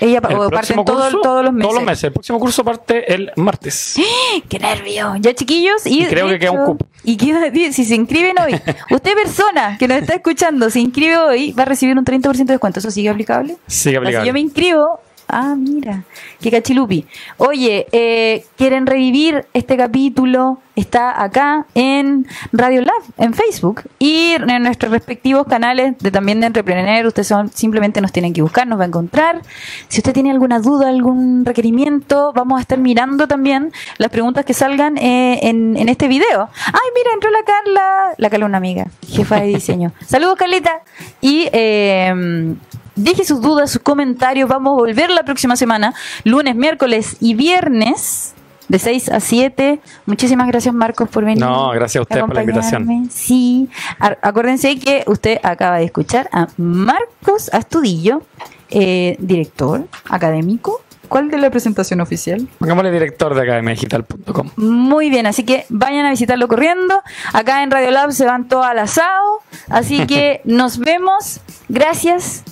[0.00, 2.04] Ella El o próximo parten todo- curso, todos los meses.
[2.04, 3.96] El próximo curso parte el martes.
[4.48, 5.14] ¡Qué nervio!
[5.20, 5.86] Ya, chiquillos.
[5.86, 6.86] Y, Y creo que queda un cupo.
[7.04, 8.52] Y queda- si se inscriben hoy,
[8.90, 12.54] usted, persona que nos está escuchando, se inscribe hoy, va a recibir un 30% de
[12.54, 12.78] descuento.
[12.80, 13.56] ¿Eso sigue aplicable?
[13.66, 14.26] Sigue aplicable.
[14.26, 15.00] yo me inscribo.
[15.30, 16.04] Ah, mira,
[16.40, 17.04] qué cachilupi.
[17.36, 20.58] Oye, eh, ¿quieren revivir este capítulo?
[20.74, 26.46] Está acá en Radio Lab, en Facebook y en nuestros respectivos canales de también de
[26.46, 27.04] Entrepreneur.
[27.04, 29.42] Ustedes son, simplemente nos tienen que buscar, nos va a encontrar.
[29.88, 34.54] Si usted tiene alguna duda, algún requerimiento, vamos a estar mirando también las preguntas que
[34.54, 36.48] salgan eh, en, en este video.
[36.66, 38.14] Ay, mira, entró la Carla.
[38.16, 39.92] La Carla, una amiga, jefa de diseño.
[40.06, 40.80] Saludos, Carlita.
[41.20, 42.54] Y eh,
[42.98, 44.48] Deje sus dudas, sus comentarios.
[44.48, 45.94] Vamos a volver la próxima semana,
[46.24, 48.34] lunes, miércoles y viernes,
[48.66, 49.80] de 6 a 7.
[50.06, 51.38] Muchísimas gracias, Marcos, por venir.
[51.38, 53.08] No, gracias a ustedes por la invitación.
[53.08, 53.68] Sí.
[53.98, 58.22] Acuérdense que usted acaba de escuchar a Marcos Astudillo,
[58.70, 60.82] eh, director académico.
[61.06, 62.48] ¿Cuál de la presentación oficial?
[62.58, 64.50] Pongámosle director de academiadigital.com.
[64.56, 67.00] Muy bien, así que vayan a visitarlo corriendo.
[67.32, 69.40] Acá en Radio Lab se van todos al asado.
[69.70, 71.40] Así que nos vemos.
[71.68, 72.42] Gracias.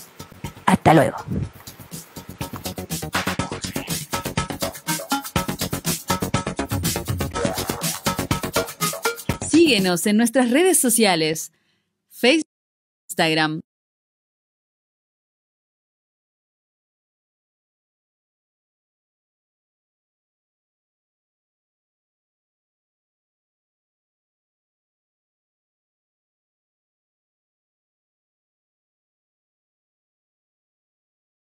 [0.66, 1.16] Hasta luego.
[9.48, 11.52] Síguenos en nuestras redes sociales.
[12.08, 12.48] Facebook,
[13.08, 13.60] Instagram,